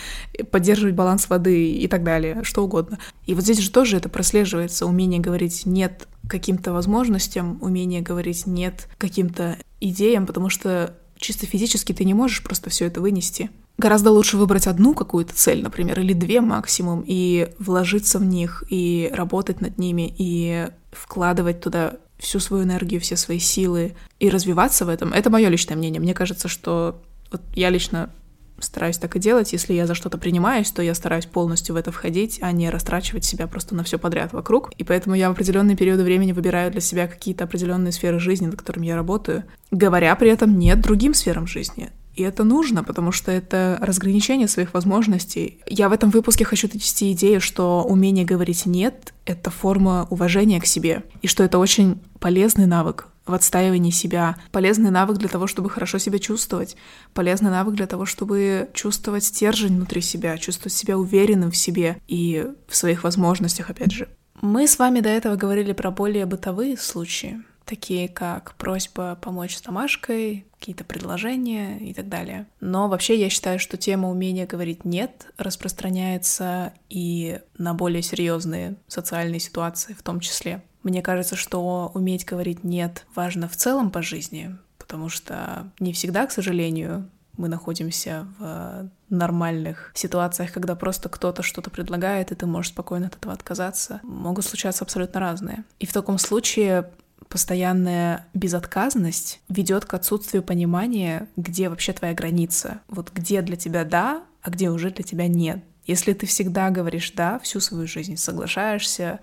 поддерживать 0.52 0.96
баланс 0.96 1.28
воды 1.30 1.74
и 1.74 1.88
так 1.88 2.04
далее, 2.04 2.42
что 2.44 2.64
угодно. 2.64 3.00
И 3.26 3.34
вот 3.34 3.44
здесь 3.44 3.60
же 3.60 3.72
тоже 3.72 3.98
это 3.98 4.08
прослеживается, 4.08 4.86
умение 4.86 5.20
говорить 5.20 5.66
«нет» 5.66 6.08
каким-то 6.30 6.72
возможностям, 6.72 7.58
умение 7.62 8.02
говорить 8.02 8.46
«нет» 8.46 8.88
каким-то 8.98 9.58
идеям, 9.82 10.26
потому 10.28 10.50
что 10.50 10.96
чисто 11.18 11.46
физически 11.48 11.92
ты 11.92 12.06
не 12.06 12.14
можешь 12.14 12.44
просто 12.44 12.70
все 12.70 12.86
это 12.86 13.02
вынести. 13.02 13.50
Гораздо 13.78 14.12
лучше 14.12 14.38
выбрать 14.38 14.68
одну 14.68 14.94
какую-то 14.94 15.34
цель, 15.34 15.64
например, 15.64 16.00
или 16.00 16.14
две 16.14 16.42
максимум, 16.42 17.04
и 17.06 17.50
вложиться 17.60 18.20
в 18.20 18.24
них, 18.24 18.64
и 18.70 19.12
работать 19.14 19.62
над 19.62 19.78
ними, 19.78 20.14
и 20.18 20.68
вкладывать 20.92 21.62
туда 21.62 21.96
всю 22.20 22.40
свою 22.40 22.64
энергию, 22.64 23.02
все 23.02 23.18
свои 23.18 23.40
силы, 23.40 23.96
и 24.20 24.30
развиваться 24.30 24.86
в 24.86 24.90
этом. 24.90 25.12
Это 25.12 25.30
мое 25.30 25.50
личное 25.50 25.76
мнение. 25.76 26.00
Мне 26.00 26.14
кажется, 26.14 26.48
что 26.48 27.02
вот 27.32 27.42
я 27.56 27.70
лично 27.70 28.12
стараюсь 28.60 28.98
так 28.98 29.16
и 29.16 29.20
делать. 29.20 29.52
Если 29.54 29.74
я 29.74 29.88
за 29.88 29.96
что-то 29.96 30.18
принимаюсь, 30.18 30.72
то 30.72 30.82
я 30.82 30.96
стараюсь 30.96 31.26
полностью 31.26 31.76
в 31.76 31.78
это 31.78 31.92
входить, 31.92 32.40
а 32.42 32.52
не 32.52 32.70
растрачивать 32.70 33.26
себя 33.26 33.48
просто 33.48 33.76
на 33.76 33.84
все 33.84 34.00
подряд 34.00 34.34
вокруг. 34.34 34.72
И 34.78 34.84
поэтому 34.84 35.16
я 35.16 35.30
в 35.30 35.34
определенные 35.34 35.76
периоды 35.76 36.04
времени 36.04 36.32
выбираю 36.32 36.72
для 36.72 36.82
себя 36.82 37.08
какие-то 37.08 37.44
определенные 37.44 37.92
сферы 37.92 38.20
жизни, 38.20 38.46
над 38.46 38.56
которыми 38.56 38.88
я 38.88 38.96
работаю, 38.96 39.44
говоря 39.72 40.16
при 40.16 40.30
этом 40.30 40.58
нет 40.58 40.80
другим 40.82 41.14
сферам 41.14 41.48
жизни. 41.48 41.92
И 42.16 42.24
это 42.24 42.44
нужно, 42.44 42.84
потому 42.84 43.12
что 43.12 43.32
это 43.32 43.78
разграничение 43.82 44.48
своих 44.48 44.74
возможностей. 44.74 45.60
Я 45.68 45.90
в 45.90 45.94
этом 45.94 46.10
выпуске 46.10 46.46
хочу 46.46 46.68
донести 46.68 47.12
идею, 47.14 47.42
что 47.42 47.84
умение 47.84 48.26
говорить 48.26 48.66
«нет»— 48.66 49.14
это 49.26 49.50
форма 49.50 50.08
уважения 50.10 50.62
к 50.62 50.66
себе, 50.66 51.04
и 51.22 51.28
что 51.28 51.44
это 51.44 51.58
очень 51.58 52.00
полезный 52.20 52.68
навык 52.68 53.08
в 53.26 53.34
отстаивании 53.34 53.92
себя, 53.92 54.36
полезный 54.52 54.92
навык 54.92 55.18
для 55.18 55.30
того, 55.30 55.48
чтобы 55.48 55.70
хорошо 55.70 55.98
себя 55.98 56.20
чувствовать, 56.20 56.76
полезный 57.14 57.52
навык 57.52 57.76
для 57.76 57.88
того, 57.88 58.06
чтобы 58.06 58.70
чувствовать 58.74 59.24
стержень 59.24 59.76
внутри 59.76 60.02
себя, 60.02 60.38
чувствовать 60.38 60.74
себя 60.74 60.98
уверенным 60.98 61.52
в 61.52 61.58
себе 61.58 61.98
и 62.08 62.46
в 62.68 62.76
своих 62.76 63.04
возможностях, 63.04 63.70
опять 63.70 63.92
же. 63.92 64.10
Мы 64.42 64.68
с 64.68 64.78
вами 64.78 65.00
до 65.00 65.10
этого 65.10 65.38
говорили 65.38 65.72
про 65.72 65.90
более 65.90 66.26
бытовые 66.26 66.78
случаи, 66.78 67.42
такие 67.66 68.08
как 68.08 68.56
просьба 68.56 69.18
помочь 69.22 69.56
с 69.56 69.62
домашкой, 69.62 70.46
какие-то 70.60 70.84
предложения 70.84 71.78
и 71.80 71.94
так 71.94 72.10
далее. 72.10 72.48
Но 72.60 72.88
вообще 72.88 73.20
я 73.20 73.30
считаю, 73.30 73.60
что 73.60 73.78
тема 73.78 74.10
умения 74.10 74.46
говорить 74.46 74.86
«нет» 74.86 75.28
распространяется 75.38 76.74
и 76.90 77.42
на 77.58 77.74
более 77.74 78.02
серьезные 78.02 78.76
социальные 78.88 79.40
ситуации 79.40 79.94
в 79.94 80.04
том 80.04 80.20
числе. 80.20 80.64
Мне 80.84 81.02
кажется, 81.02 81.36
что 81.36 81.92
уметь 81.94 82.26
говорить 82.26 82.64
«нет» 82.64 83.06
важно 83.16 83.48
в 83.48 83.56
целом 83.56 83.92
по 83.92 84.02
жизни, 84.02 84.56
потому 84.78 85.10
что 85.10 85.72
не 85.80 85.94
всегда, 85.94 86.26
к 86.28 86.32
сожалению, 86.32 87.10
мы 87.38 87.48
находимся 87.48 88.28
в 88.38 88.90
нормальных 89.10 89.92
ситуациях, 89.96 90.52
когда 90.52 90.76
просто 90.76 91.10
кто-то 91.10 91.42
что-то 91.42 91.70
предлагает, 91.70 92.32
и 92.32 92.36
ты 92.36 92.46
можешь 92.46 92.72
спокойно 92.72 93.08
от 93.08 93.16
этого 93.16 93.34
отказаться, 93.34 94.00
могут 94.04 94.46
случаться 94.46 94.84
абсолютно 94.84 95.20
разные. 95.20 95.64
И 95.80 95.86
в 95.86 95.94
таком 95.94 96.18
случае 96.20 96.92
постоянная 97.30 98.28
безотказность 98.34 99.42
ведет 99.50 99.86
к 99.86 99.94
отсутствию 99.94 100.44
понимания, 100.44 101.28
где 101.36 101.70
вообще 101.70 101.94
твоя 101.94 102.14
граница. 102.14 102.82
Вот 102.88 103.12
где 103.14 103.42
для 103.42 103.56
тебя 103.56 103.84
да, 103.84 104.24
а 104.42 104.50
где 104.50 104.70
уже 104.70 104.90
для 104.90 105.04
тебя 105.04 105.28
нет. 105.28 105.64
Если 105.86 106.14
ты 106.14 106.26
всегда 106.26 106.70
говоришь 106.70 107.12
«да» 107.12 107.40
всю 107.40 107.60
свою 107.60 107.88
жизнь, 107.88 108.16
соглашаешься, 108.16 109.20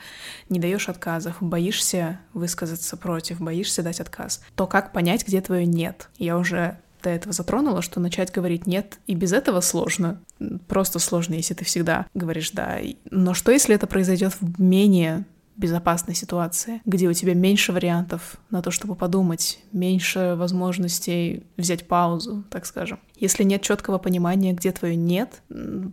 не 0.50 0.58
даешь 0.58 0.88
отказов, 0.88 1.36
боишься 1.40 2.20
высказаться 2.34 2.96
против, 2.96 3.40
боишься 3.40 3.82
дать 3.82 4.00
отказ, 4.00 4.42
то 4.56 4.66
как 4.66 4.92
понять, 4.92 5.26
где 5.26 5.40
твое 5.40 5.64
«нет»? 5.64 6.10
Я 6.18 6.36
уже 6.36 6.78
до 7.02 7.08
этого 7.08 7.32
затронула, 7.32 7.80
что 7.80 7.98
начать 7.98 8.30
говорить 8.30 8.66
«нет» 8.66 8.98
и 9.06 9.14
без 9.14 9.32
этого 9.32 9.62
сложно. 9.62 10.20
Просто 10.68 10.98
сложно, 10.98 11.34
если 11.34 11.54
ты 11.54 11.64
всегда 11.64 12.06
говоришь 12.12 12.50
«да». 12.50 12.78
Но 13.10 13.32
что, 13.32 13.52
если 13.52 13.74
это 13.74 13.86
произойдет 13.86 14.34
в 14.38 14.60
менее 14.60 15.24
безопасной 15.60 16.14
ситуации, 16.14 16.80
где 16.84 17.08
у 17.08 17.12
тебя 17.12 17.34
меньше 17.34 17.72
вариантов 17.72 18.36
на 18.50 18.62
то, 18.62 18.70
чтобы 18.70 18.96
подумать, 18.96 19.60
меньше 19.72 20.34
возможностей 20.36 21.44
взять 21.56 21.86
паузу, 21.86 22.44
так 22.50 22.66
скажем. 22.66 22.98
Если 23.14 23.44
нет 23.44 23.62
четкого 23.62 23.98
понимания, 23.98 24.52
где 24.52 24.72
твое 24.72 24.96
нет, 24.96 25.42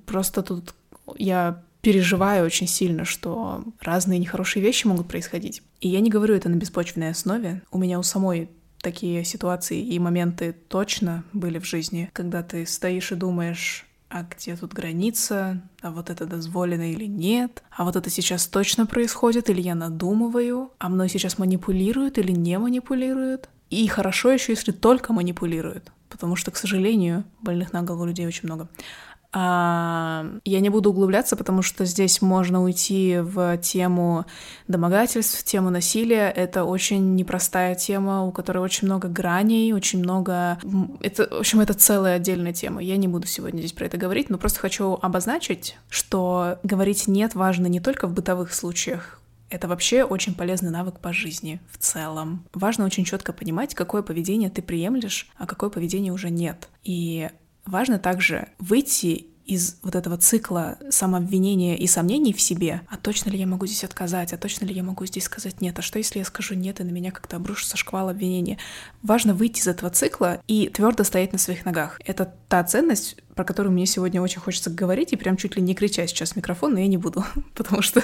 просто 0.05 0.41
тут 0.41 0.73
я 1.15 1.61
переживаю 1.81 2.45
очень 2.45 2.67
сильно, 2.67 3.05
что 3.05 3.63
разные 3.81 4.19
нехорошие 4.19 4.63
вещи 4.63 4.87
могут 4.87 5.07
происходить. 5.07 5.61
И 5.79 5.89
я 5.89 5.99
не 5.99 6.09
говорю 6.09 6.35
это 6.35 6.49
на 6.49 6.55
беспочвенной 6.55 7.11
основе. 7.11 7.61
У 7.71 7.77
меня 7.77 7.99
у 7.99 8.03
самой 8.03 8.49
такие 8.81 9.23
ситуации 9.23 9.81
и 9.81 9.99
моменты 9.99 10.55
точно 10.69 11.23
были 11.33 11.59
в 11.59 11.65
жизни, 11.65 12.09
когда 12.13 12.43
ты 12.43 12.65
стоишь 12.65 13.11
и 13.11 13.15
думаешь, 13.15 13.86
а 14.09 14.23
где 14.23 14.55
тут 14.55 14.73
граница, 14.73 15.61
а 15.81 15.91
вот 15.91 16.09
это 16.09 16.25
дозволено 16.25 16.91
или 16.91 17.05
нет, 17.05 17.63
а 17.71 17.83
вот 17.83 17.95
это 17.95 18.09
сейчас 18.09 18.47
точно 18.47 18.85
происходит 18.85 19.49
или 19.49 19.61
я 19.61 19.75
надумываю, 19.75 20.71
а 20.79 20.89
мной 20.89 21.09
сейчас 21.09 21.37
манипулируют 21.37 22.17
или 22.17 22.31
не 22.31 22.57
манипулируют. 22.57 23.49
И 23.69 23.85
хорошо 23.87 24.31
еще, 24.31 24.53
если 24.53 24.71
только 24.71 25.11
манипулируют, 25.11 25.91
потому 26.09 26.37
что, 26.37 26.51
к 26.51 26.57
сожалению, 26.57 27.25
больных 27.41 27.73
на 27.73 27.83
голову 27.83 28.05
людей 28.05 28.25
очень 28.25 28.45
много. 28.45 28.69
А, 29.39 30.25
я 30.45 30.61
не 30.61 30.69
буду 30.69 30.89
углубляться, 30.89 31.35
потому 31.35 31.61
что 31.61 31.85
здесь 31.85 32.23
можно 32.23 32.63
уйти 32.63 33.19
в 33.19 33.57
тему 33.59 34.25
домогательств, 34.67 35.39
в 35.39 35.43
тему 35.43 35.69
насилия. 35.69 36.31
Это 36.31 36.63
очень 36.63 37.13
непростая 37.13 37.75
тема, 37.75 38.23
у 38.23 38.31
которой 38.31 38.59
очень 38.59 38.87
много 38.87 39.07
граней, 39.07 39.73
очень 39.73 39.99
много... 39.99 40.57
Это, 41.01 41.27
в 41.29 41.39
общем, 41.41 41.59
это 41.59 41.75
целая 41.75 42.15
отдельная 42.15 42.51
тема. 42.51 42.81
Я 42.81 42.97
не 42.97 43.07
буду 43.07 43.27
сегодня 43.27 43.59
здесь 43.59 43.73
про 43.73 43.85
это 43.85 43.97
говорить, 43.97 44.31
но 44.31 44.39
просто 44.39 44.59
хочу 44.59 44.97
обозначить, 45.03 45.77
что 45.87 46.57
говорить 46.63 47.07
«нет» 47.07 47.35
важно 47.35 47.67
не 47.67 47.79
только 47.79 48.07
в 48.07 48.13
бытовых 48.13 48.55
случаях, 48.55 49.21
это 49.51 49.67
вообще 49.67 50.03
очень 50.03 50.33
полезный 50.33 50.71
навык 50.71 50.99
по 50.99 51.13
жизни 51.13 51.61
в 51.69 51.77
целом. 51.77 52.43
Важно 52.53 52.85
очень 52.85 53.05
четко 53.05 53.33
понимать, 53.33 53.75
какое 53.75 54.01
поведение 54.01 54.49
ты 54.49 54.63
приемлешь, 54.63 55.29
а 55.37 55.45
какое 55.45 55.69
поведение 55.69 56.11
уже 56.11 56.31
нет. 56.31 56.69
И 56.83 57.29
Важно 57.67 57.99
также 57.99 58.47
выйти 58.59 59.27
из 59.45 59.77
вот 59.81 59.95
этого 59.95 60.17
цикла 60.17 60.77
самообвинения 60.89 61.77
и 61.77 61.87
сомнений 61.87 62.33
в 62.33 62.41
себе, 62.41 62.81
а 62.89 62.97
точно 62.97 63.29
ли 63.29 63.39
я 63.39 63.47
могу 63.47 63.65
здесь 63.65 63.83
отказать, 63.83 64.33
а 64.33 64.37
точно 64.37 64.65
ли 64.65 64.73
я 64.73 64.83
могу 64.83 65.05
здесь 65.05 65.23
сказать 65.23 65.61
нет, 65.61 65.79
а 65.79 65.81
что 65.81 65.97
если 65.97 66.19
я 66.19 66.25
скажу 66.25 66.53
нет, 66.53 66.79
и 66.79 66.83
на 66.83 66.89
меня 66.89 67.11
как-то 67.11 67.37
обрушится 67.37 67.77
шквал 67.77 68.09
обвинения. 68.09 68.57
Важно 69.03 69.33
выйти 69.33 69.59
из 69.61 69.67
этого 69.67 69.89
цикла 69.89 70.41
и 70.47 70.67
твердо 70.67 71.03
стоять 71.05 71.31
на 71.31 71.39
своих 71.39 71.65
ногах. 71.65 71.99
Это 72.05 72.33
та 72.49 72.63
ценность, 72.63 73.17
про 73.35 73.45
которую 73.45 73.71
мне 73.71 73.85
сегодня 73.85 74.21
очень 74.21 74.41
хочется 74.41 74.69
говорить, 74.69 75.13
и 75.13 75.17
прям 75.17 75.37
чуть 75.37 75.55
ли 75.55 75.61
не 75.61 75.75
кричать 75.75 76.09
сейчас 76.09 76.33
в 76.33 76.35
микрофон, 76.35 76.73
но 76.73 76.79
я 76.79 76.87
не 76.87 76.97
буду, 76.97 77.23
потому 77.55 77.81
что 77.81 78.03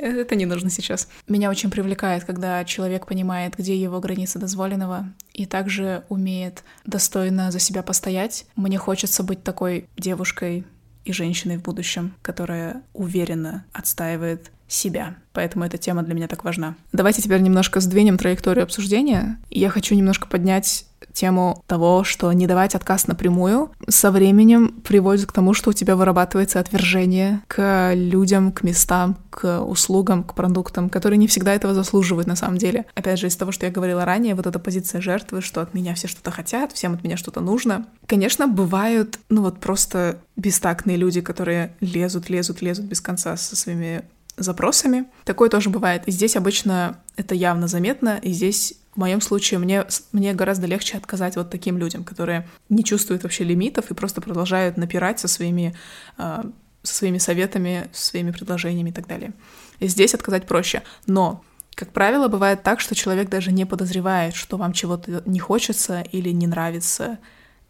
это 0.00 0.34
не 0.34 0.46
нужно 0.46 0.70
сейчас. 0.70 1.08
Меня 1.28 1.50
очень 1.50 1.70
привлекает, 1.70 2.24
когда 2.24 2.64
человек 2.64 3.06
понимает, 3.06 3.54
где 3.56 3.76
его 3.76 4.00
границы 4.00 4.38
дозволенного, 4.38 5.12
и 5.32 5.46
также 5.46 6.04
умеет 6.08 6.64
достойно 6.84 7.50
за 7.50 7.58
себя 7.58 7.82
постоять. 7.82 8.46
Мне 8.56 8.78
хочется 8.78 9.22
быть 9.22 9.42
такой 9.42 9.88
девушкой 9.96 10.64
и 11.04 11.12
женщиной 11.12 11.56
в 11.56 11.62
будущем, 11.62 12.14
которая 12.22 12.82
уверенно 12.92 13.64
отстаивает 13.72 14.50
себя. 14.68 15.16
Поэтому 15.32 15.64
эта 15.64 15.78
тема 15.78 16.02
для 16.02 16.14
меня 16.14 16.28
так 16.28 16.44
важна. 16.44 16.76
Давайте 16.92 17.22
теперь 17.22 17.40
немножко 17.40 17.80
сдвинем 17.80 18.18
траекторию 18.18 18.62
обсуждения. 18.62 19.38
Я 19.50 19.68
хочу 19.70 19.94
немножко 19.94 20.28
поднять 20.28 20.86
тему 21.12 21.62
того, 21.66 22.04
что 22.04 22.32
не 22.32 22.46
давать 22.46 22.74
отказ 22.74 23.06
напрямую 23.06 23.70
со 23.88 24.10
временем 24.10 24.80
приводит 24.84 25.26
к 25.26 25.32
тому, 25.32 25.54
что 25.54 25.70
у 25.70 25.72
тебя 25.72 25.96
вырабатывается 25.96 26.60
отвержение 26.60 27.42
к 27.48 27.92
людям, 27.94 28.52
к 28.52 28.62
местам, 28.62 29.16
к 29.30 29.60
услугам, 29.62 30.24
к 30.24 30.34
продуктам, 30.34 30.88
которые 30.88 31.18
не 31.18 31.26
всегда 31.26 31.54
этого 31.54 31.74
заслуживают 31.74 32.26
на 32.26 32.36
самом 32.36 32.58
деле. 32.58 32.86
Опять 32.94 33.18
же, 33.18 33.26
из 33.26 33.36
того, 33.36 33.52
что 33.52 33.66
я 33.66 33.72
говорила 33.72 34.04
ранее, 34.04 34.34
вот 34.34 34.46
эта 34.46 34.58
позиция 34.58 35.00
жертвы, 35.00 35.40
что 35.40 35.60
от 35.60 35.74
меня 35.74 35.94
все 35.94 36.08
что-то 36.08 36.30
хотят, 36.30 36.72
всем 36.72 36.94
от 36.94 37.04
меня 37.04 37.16
что-то 37.16 37.40
нужно. 37.40 37.86
Конечно, 38.06 38.48
бывают, 38.48 39.18
ну 39.28 39.42
вот 39.42 39.60
просто 39.60 40.18
бестактные 40.36 40.96
люди, 40.96 41.20
которые 41.20 41.74
лезут, 41.80 42.28
лезут, 42.28 42.62
лезут 42.62 42.86
без 42.86 43.00
конца 43.00 43.36
со 43.36 43.56
своими 43.56 44.02
запросами. 44.36 45.04
Такое 45.24 45.48
тоже 45.48 45.70
бывает. 45.70 46.02
И 46.06 46.10
здесь 46.10 46.36
обычно 46.36 46.98
это 47.16 47.34
явно 47.34 47.68
заметно, 47.68 48.18
и 48.22 48.32
здесь 48.32 48.74
моем 49.00 49.20
случае 49.20 49.58
мне, 49.58 49.86
мне 50.12 50.32
гораздо 50.34 50.66
легче 50.66 50.96
отказать 50.96 51.36
вот 51.36 51.50
таким 51.50 51.78
людям, 51.78 52.04
которые 52.04 52.48
не 52.68 52.84
чувствуют 52.84 53.22
вообще 53.22 53.44
лимитов 53.44 53.90
и 53.90 53.94
просто 53.94 54.20
продолжают 54.20 54.76
напирать 54.76 55.18
со 55.18 55.28
своими, 55.28 55.74
э, 56.18 56.42
со 56.82 56.94
своими 56.94 57.18
советами, 57.18 57.88
своими 57.92 58.30
предложениями 58.30 58.90
и 58.90 58.92
так 58.92 59.06
далее. 59.06 59.32
И 59.80 59.88
здесь 59.88 60.14
отказать 60.14 60.46
проще. 60.46 60.82
Но 61.06 61.42
как 61.74 61.92
правило, 61.92 62.28
бывает 62.28 62.62
так, 62.62 62.80
что 62.80 62.94
человек 62.94 63.28
даже 63.28 63.52
не 63.52 63.64
подозревает, 63.64 64.34
что 64.34 64.56
вам 64.56 64.72
чего-то 64.72 65.22
не 65.26 65.38
хочется 65.40 66.02
или 66.12 66.30
не 66.30 66.46
нравится 66.46 67.18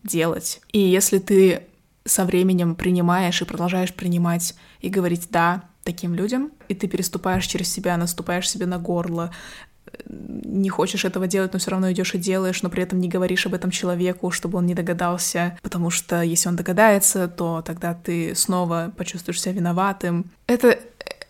делать. 0.03 0.61
И 0.73 0.81
если 0.81 1.19
ты 1.19 1.63
со 2.05 2.25
временем 2.25 2.75
принимаешь 2.75 3.41
и 3.41 3.45
продолжаешь 3.45 3.95
принимать 3.95 4.55
и 4.81 4.89
говорить 4.89 5.29
«да», 5.31 5.65
таким 5.83 6.15
людям, 6.15 6.53
и 6.69 6.75
ты 6.75 6.89
переступаешь 6.89 7.47
через 7.47 7.73
себя, 7.73 7.97
наступаешь 7.97 8.49
себе 8.49 8.67
на 8.67 8.79
горло, 8.79 9.33
не 10.07 10.69
хочешь 10.69 11.05
этого 11.05 11.27
делать, 11.27 11.53
но 11.53 11.59
все 11.59 11.71
равно 11.71 11.91
идешь 11.93 12.15
и 12.15 12.19
делаешь, 12.19 12.63
но 12.63 12.71
при 12.71 12.83
этом 12.83 13.01
не 13.01 13.09
говоришь 13.09 13.47
об 13.47 13.55
этом 13.55 13.71
человеку, 13.71 14.31
чтобы 14.31 14.59
он 14.59 14.67
не 14.67 14.75
догадался, 14.75 15.59
потому 15.63 15.91
что 15.91 16.23
если 16.23 16.49
он 16.49 16.57
догадается, 16.57 17.29
то 17.29 17.63
тогда 17.65 17.95
ты 17.95 18.35
снова 18.35 18.93
почувствуешь 18.97 19.41
себя 19.41 19.53
виноватым. 19.53 20.31
Это, 20.47 20.79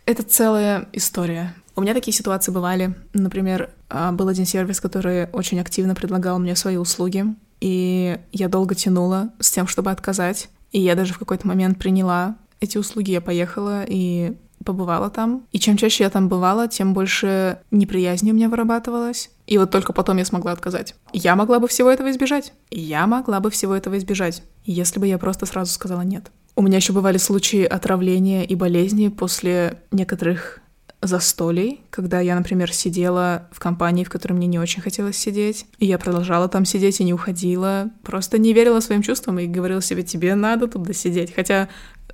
это 0.06 0.22
целая 0.22 0.88
история. 0.92 1.54
У 1.76 1.82
меня 1.82 1.94
такие 1.94 2.14
ситуации 2.14 2.52
бывали. 2.52 2.94
Например, 3.14 3.70
а, 3.88 4.12
был 4.12 4.28
один 4.28 4.44
сервис, 4.44 4.80
который 4.80 5.28
очень 5.32 5.60
активно 5.60 5.94
предлагал 5.94 6.38
мне 6.38 6.56
свои 6.56 6.76
услуги, 6.76 7.24
и 7.60 8.18
я 8.32 8.48
долго 8.48 8.74
тянула 8.74 9.30
с 9.38 9.50
тем, 9.50 9.66
чтобы 9.66 9.90
отказать. 9.90 10.48
И 10.72 10.80
я 10.80 10.94
даже 10.94 11.14
в 11.14 11.18
какой-то 11.18 11.46
момент 11.46 11.78
приняла 11.78 12.36
эти 12.60 12.78
услуги, 12.78 13.10
я 13.10 13.20
поехала 13.20 13.84
и 13.86 14.36
побывала 14.64 15.10
там. 15.10 15.46
И 15.52 15.58
чем 15.58 15.76
чаще 15.76 16.04
я 16.04 16.10
там 16.10 16.28
бывала, 16.28 16.68
тем 16.68 16.92
больше 16.94 17.58
неприязни 17.70 18.30
у 18.30 18.34
меня 18.34 18.48
вырабатывалось. 18.48 19.30
И 19.46 19.58
вот 19.58 19.70
только 19.70 19.92
потом 19.92 20.18
я 20.18 20.24
смогла 20.24 20.52
отказать. 20.52 20.94
Я 21.12 21.36
могла 21.36 21.58
бы 21.58 21.68
всего 21.68 21.90
этого 21.90 22.10
избежать. 22.10 22.52
Я 22.70 23.06
могла 23.06 23.40
бы 23.40 23.50
всего 23.50 23.74
этого 23.74 23.98
избежать, 23.98 24.42
если 24.64 25.00
бы 25.00 25.06
я 25.06 25.18
просто 25.18 25.46
сразу 25.46 25.72
сказала 25.72 26.02
нет. 26.02 26.30
У 26.56 26.62
меня 26.62 26.76
еще 26.76 26.92
бывали 26.92 27.18
случаи 27.18 27.64
отравления 27.64 28.44
и 28.44 28.54
болезни 28.54 29.08
после 29.08 29.78
некоторых 29.90 30.60
застолий, 31.02 31.80
когда 31.90 32.20
я, 32.20 32.34
например, 32.34 32.72
сидела 32.72 33.48
в 33.52 33.58
компании, 33.58 34.04
в 34.04 34.10
которой 34.10 34.34
мне 34.34 34.46
не 34.46 34.58
очень 34.58 34.82
хотелось 34.82 35.16
сидеть, 35.16 35.66
и 35.78 35.86
я 35.86 35.98
продолжала 35.98 36.48
там 36.48 36.64
сидеть 36.66 37.00
и 37.00 37.04
не 37.04 37.14
уходила, 37.14 37.90
просто 38.02 38.38
не 38.38 38.52
верила 38.52 38.80
своим 38.80 39.00
чувствам 39.00 39.38
и 39.38 39.46
говорила 39.46 39.80
себе, 39.80 40.02
тебе 40.02 40.34
надо 40.34 40.68
туда 40.68 40.92
сидеть, 40.92 41.34
хотя 41.34 41.68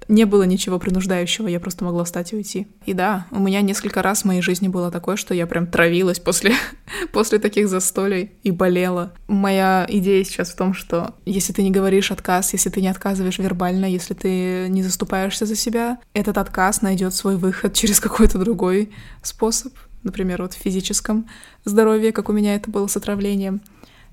не 0.08 0.24
было 0.24 0.44
ничего 0.44 0.78
принуждающего, 0.78 1.48
я 1.48 1.60
просто 1.60 1.84
могла 1.84 2.04
встать 2.04 2.32
и 2.32 2.36
уйти. 2.36 2.66
И 2.84 2.92
да, 2.92 3.26
у 3.30 3.40
меня 3.40 3.60
несколько 3.60 4.02
раз 4.02 4.22
в 4.22 4.24
моей 4.26 4.42
жизни 4.42 4.68
было 4.68 4.90
такое, 4.90 5.16
что 5.16 5.34
я 5.34 5.46
прям 5.46 5.66
травилась 5.66 6.20
после, 6.20 6.54
после 7.12 7.38
таких 7.38 7.68
застолий 7.68 8.32
и 8.42 8.50
болела. 8.50 9.12
Моя 9.26 9.86
идея 9.88 10.22
сейчас 10.24 10.50
в 10.50 10.56
том, 10.56 10.74
что 10.74 11.14
если 11.24 11.52
ты 11.52 11.62
не 11.62 11.70
говоришь 11.70 12.10
отказ, 12.10 12.52
если 12.52 12.70
ты 12.70 12.80
не 12.80 12.88
отказываешь 12.88 13.38
вербально, 13.38 13.86
если 13.86 14.14
ты 14.14 14.68
не 14.68 14.82
заступаешься 14.82 15.46
за 15.46 15.56
себя, 15.56 15.98
этот 16.12 16.38
отказ 16.38 16.82
найдет 16.82 17.14
свой 17.14 17.36
выход 17.36 17.72
через 17.74 18.00
какой-то 18.00 18.38
другой 18.38 18.90
способ, 19.22 19.72
например, 20.02 20.42
вот 20.42 20.54
в 20.54 20.58
физическом 20.58 21.28
здоровье, 21.64 22.12
как 22.12 22.28
у 22.28 22.32
меня 22.32 22.54
это 22.54 22.70
было 22.70 22.86
с 22.86 22.96
отравлением, 22.96 23.60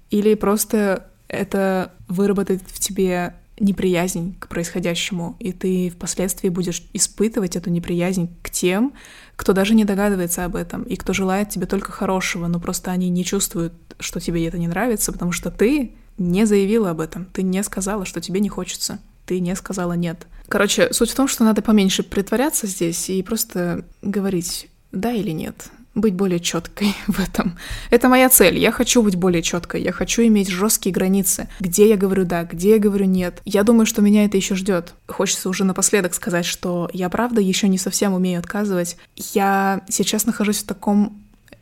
или 0.10 0.34
просто 0.34 1.08
это 1.27 1.91
выработает 2.08 2.62
в 2.65 2.79
тебе 2.79 3.36
неприязнь 3.59 4.35
к 4.39 4.47
происходящему, 4.47 5.35
и 5.39 5.51
ты 5.51 5.89
впоследствии 5.89 6.49
будешь 6.49 6.83
испытывать 6.93 7.55
эту 7.55 7.69
неприязнь 7.69 8.35
к 8.41 8.49
тем, 8.49 8.93
кто 9.35 9.53
даже 9.53 9.75
не 9.75 9.85
догадывается 9.85 10.45
об 10.45 10.55
этом, 10.55 10.83
и 10.83 10.95
кто 10.95 11.13
желает 11.13 11.49
тебе 11.49 11.65
только 11.65 11.91
хорошего, 11.91 12.47
но 12.47 12.59
просто 12.59 12.91
они 12.91 13.09
не 13.09 13.23
чувствуют, 13.23 13.73
что 13.99 14.19
тебе 14.19 14.47
это 14.47 14.57
не 14.57 14.67
нравится, 14.67 15.11
потому 15.11 15.31
что 15.31 15.51
ты 15.51 15.93
не 16.17 16.45
заявила 16.45 16.91
об 16.91 16.99
этом, 16.99 17.25
ты 17.25 17.43
не 17.43 17.63
сказала, 17.63 18.05
что 18.05 18.21
тебе 18.21 18.39
не 18.39 18.49
хочется, 18.49 18.99
ты 19.25 19.39
не 19.39 19.55
сказала 19.55 19.93
нет. 19.93 20.27
Короче, 20.47 20.91
суть 20.93 21.11
в 21.11 21.15
том, 21.15 21.27
что 21.27 21.43
надо 21.43 21.61
поменьше 21.61 22.03
притворяться 22.03 22.67
здесь 22.67 23.09
и 23.09 23.23
просто 23.23 23.85
говорить 24.01 24.69
да 24.91 25.11
или 25.11 25.31
нет 25.31 25.71
быть 25.95 26.13
более 26.13 26.39
четкой 26.39 26.95
в 27.08 27.19
этом. 27.19 27.58
Это 27.89 28.10
моя 28.10 28.29
цель. 28.29 28.58
Я 28.58 28.71
хочу 28.71 29.01
быть 29.01 29.15
более 29.15 29.41
четкой. 29.41 29.82
Я 29.84 29.91
хочу 29.91 30.23
иметь 30.23 30.49
жесткие 30.49 30.93
границы. 30.93 31.47
Где 31.60 31.89
я 31.89 31.97
говорю 31.97 32.25
да, 32.25 32.43
где 32.43 32.71
я 32.71 32.79
говорю 32.79 33.06
нет. 33.06 33.41
Я 33.45 33.63
думаю, 33.63 33.86
что 33.86 34.01
меня 34.01 34.25
это 34.25 34.38
еще 34.38 34.56
ждет. 34.56 34.93
Хочется 35.08 35.49
уже 35.49 35.63
напоследок 35.63 36.13
сказать, 36.13 36.45
что 36.45 36.89
я 36.93 37.10
правда 37.10 37.41
еще 37.41 37.67
не 37.67 37.77
совсем 37.77 38.13
умею 38.13 38.39
отказывать. 38.39 38.97
Я 39.15 39.82
сейчас 39.89 40.25
нахожусь 40.25 40.63
в 40.63 40.67
таком 40.67 41.21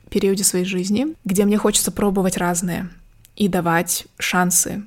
периоде 0.09 0.43
своей 0.43 0.65
жизни, 0.65 1.07
где 1.25 1.45
мне 1.45 1.57
хочется 1.57 1.91
пробовать 1.91 2.37
разное 2.37 2.89
и 3.35 3.47
давать 3.47 4.05
шансы 4.17 4.83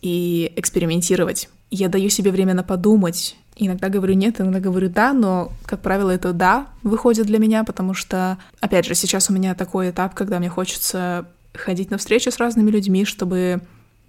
и 0.00 0.52
экспериментировать. 0.56 1.48
Я 1.70 1.88
даю 1.88 2.08
себе 2.08 2.30
время 2.30 2.54
на 2.54 2.62
подумать, 2.62 3.36
Иногда 3.60 3.88
говорю 3.88 4.14
нет, 4.14 4.40
иногда 4.40 4.60
говорю 4.60 4.88
да, 4.88 5.12
но, 5.12 5.50
как 5.66 5.80
правило, 5.80 6.10
это 6.10 6.32
да 6.32 6.68
выходит 6.84 7.26
для 7.26 7.38
меня, 7.38 7.64
потому 7.64 7.92
что, 7.92 8.38
опять 8.60 8.86
же, 8.86 8.94
сейчас 8.94 9.30
у 9.30 9.32
меня 9.32 9.54
такой 9.54 9.90
этап, 9.90 10.14
когда 10.14 10.38
мне 10.38 10.48
хочется 10.48 11.26
ходить 11.54 11.90
на 11.90 11.98
встречи 11.98 12.28
с 12.28 12.38
разными 12.38 12.70
людьми, 12.70 13.04
чтобы 13.04 13.60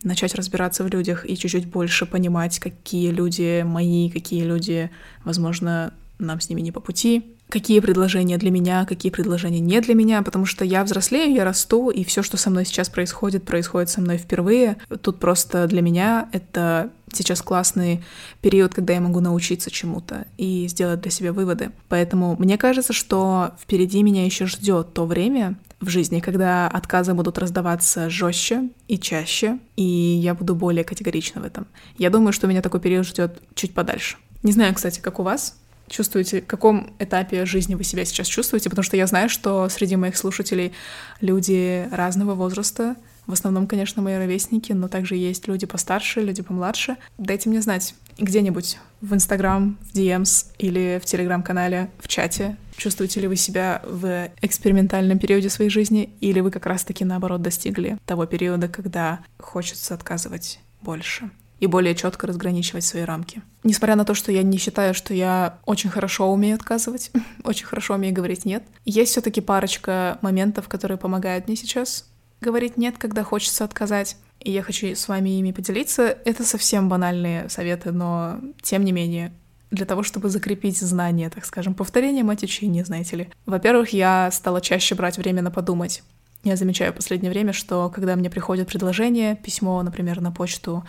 начать 0.03 0.35
разбираться 0.35 0.83
в 0.83 0.87
людях 0.87 1.27
и 1.27 1.35
чуть-чуть 1.35 1.65
больше 1.65 2.05
понимать, 2.05 2.59
какие 2.59 3.09
люди 3.09 3.63
мои, 3.65 4.09
какие 4.09 4.43
люди, 4.43 4.91
возможно, 5.25 5.93
нам 6.19 6.39
с 6.39 6.49
ними 6.49 6.61
не 6.61 6.71
по 6.71 6.79
пути, 6.79 7.35
какие 7.49 7.79
предложения 7.79 8.37
для 8.37 8.51
меня, 8.51 8.85
какие 8.85 9.11
предложения 9.11 9.59
не 9.59 9.81
для 9.81 9.95
меня, 9.95 10.21
потому 10.21 10.45
что 10.45 10.63
я 10.63 10.83
взрослею, 10.83 11.33
я 11.33 11.43
расту, 11.43 11.89
и 11.89 12.03
все, 12.03 12.21
что 12.21 12.37
со 12.37 12.49
мной 12.49 12.65
сейчас 12.65 12.89
происходит, 12.89 13.43
происходит 13.43 13.89
со 13.89 14.01
мной 14.01 14.17
впервые. 14.17 14.77
Тут 15.01 15.19
просто 15.19 15.67
для 15.67 15.81
меня 15.81 16.29
это 16.31 16.91
сейчас 17.11 17.41
классный 17.41 18.03
период, 18.41 18.73
когда 18.73 18.93
я 18.93 19.01
могу 19.01 19.19
научиться 19.19 19.71
чему-то 19.71 20.27
и 20.37 20.67
сделать 20.67 21.01
для 21.01 21.11
себя 21.11 21.33
выводы. 21.33 21.71
Поэтому 21.87 22.35
мне 22.37 22.57
кажется, 22.57 22.93
что 22.93 23.51
впереди 23.59 24.03
меня 24.03 24.25
еще 24.25 24.45
ждет 24.45 24.93
то 24.93 25.05
время 25.05 25.57
в 25.79 25.89
жизни, 25.89 26.19
когда 26.19 26.67
отказы 26.67 27.13
будут 27.13 27.39
раздаваться 27.39 28.09
жестче 28.09 28.69
и 28.87 28.99
чаще, 28.99 29.57
и 29.75 29.83
я 29.83 30.35
буду 30.35 30.53
более 30.53 30.83
категорична 30.83 31.41
в 31.41 31.45
этом. 31.45 31.65
Я 31.97 32.11
думаю, 32.11 32.33
что 32.33 32.47
меня 32.47 32.61
такой 32.61 32.79
период 32.79 33.07
ждет 33.07 33.41
чуть 33.55 33.73
подальше. 33.73 34.17
Не 34.43 34.51
знаю, 34.51 34.73
кстати, 34.75 34.99
как 34.99 35.19
у 35.19 35.23
вас, 35.23 35.57
чувствуете, 35.89 36.41
в 36.41 36.45
каком 36.45 36.93
этапе 36.99 37.45
жизни 37.45 37.75
вы 37.75 37.83
себя 37.83 38.05
сейчас 38.05 38.27
чувствуете, 38.27 38.69
потому 38.69 38.83
что 38.83 38.97
я 38.97 39.07
знаю, 39.07 39.29
что 39.29 39.67
среди 39.69 39.95
моих 39.95 40.17
слушателей 40.17 40.73
люди 41.21 41.87
разного 41.91 42.35
возраста, 42.35 42.95
в 43.25 43.33
основном, 43.33 43.67
конечно, 43.67 44.01
мои 44.01 44.15
ровесники, 44.15 44.71
но 44.71 44.87
также 44.87 45.15
есть 45.15 45.47
люди 45.47 45.65
постарше, 45.65 46.21
люди 46.21 46.41
помладше. 46.41 46.97
Дайте 47.17 47.49
мне 47.49 47.61
знать 47.61 47.93
где-нибудь 48.17 48.77
в 49.01 49.13
Инстаграм, 49.13 49.77
в 49.81 49.95
DMs 49.95 50.47
или 50.57 50.99
в 51.01 51.05
Телеграм-канале, 51.05 51.89
в 51.99 52.07
чате. 52.07 52.57
Чувствуете 52.75 53.19
ли 53.19 53.27
вы 53.27 53.35
себя 53.35 53.81
в 53.85 54.29
экспериментальном 54.41 55.19
периоде 55.19 55.49
своей 55.49 55.69
жизни, 55.69 56.09
или 56.21 56.39
вы 56.39 56.49
как 56.49 56.65
раз-таки, 56.65 57.05
наоборот, 57.05 57.41
достигли 57.41 57.97
того 58.05 58.25
периода, 58.25 58.67
когда 58.67 59.19
хочется 59.37 59.93
отказывать 59.93 60.59
больше? 60.81 61.29
И 61.59 61.67
более 61.67 61.95
четко 61.95 62.27
разграничивать 62.27 62.83
свои 62.83 63.03
рамки. 63.03 63.41
Несмотря 63.63 63.95
на 63.95 64.05
то, 64.05 64.13
что 64.13 64.31
я 64.31 64.43
не 64.43 64.57
считаю, 64.57 64.93
что 64.93 65.13
я 65.13 65.59
очень 65.65 65.89
хорошо 65.89 66.31
умею 66.31 66.55
отказывать, 66.55 67.11
очень 67.43 67.65
хорошо 67.65 67.95
умею 67.95 68.13
говорить 68.13 68.45
нет, 68.45 68.63
есть 68.85 69.11
все-таки 69.11 69.41
парочка 69.41 70.17
моментов, 70.21 70.67
которые 70.67 70.97
помогают 70.97 71.47
мне 71.47 71.55
сейчас 71.55 72.05
говорить 72.41 72.77
нет, 72.77 72.97
когда 72.97 73.23
хочется 73.23 73.63
отказать. 73.63 74.17
И 74.39 74.51
я 74.51 74.63
хочу 74.63 74.87
с 74.87 75.07
вами 75.07 75.29
ими 75.31 75.51
поделиться. 75.51 76.17
Это 76.23 76.45
совсем 76.45 76.87
банальные 76.87 77.49
советы, 77.49 77.91
но 77.91 78.39
тем 78.61 78.85
не 78.85 78.93
менее, 78.93 79.33
для 79.71 79.85
того, 79.85 80.03
чтобы 80.03 80.29
закрепить 80.29 80.79
знания, 80.79 81.29
так 81.29 81.45
скажем, 81.45 81.73
повторение 81.73 82.23
мать 82.23 82.43
учения, 82.43 82.85
знаете 82.85 83.15
ли. 83.17 83.29
Во-первых, 83.45 83.89
я 83.89 84.31
стала 84.31 84.61
чаще 84.61 84.95
брать 84.95 85.17
время 85.17 85.41
на 85.41 85.51
подумать. 85.51 86.03
Я 86.43 86.55
замечаю 86.55 86.93
в 86.93 86.95
последнее 86.95 87.31
время, 87.31 87.51
что 87.51 87.89
когда 87.89 88.15
мне 88.15 88.29
приходит 88.29 88.67
предложение, 88.67 89.35
письмо, 89.35 89.81
например, 89.83 90.21
на 90.21 90.31
почту 90.31 90.85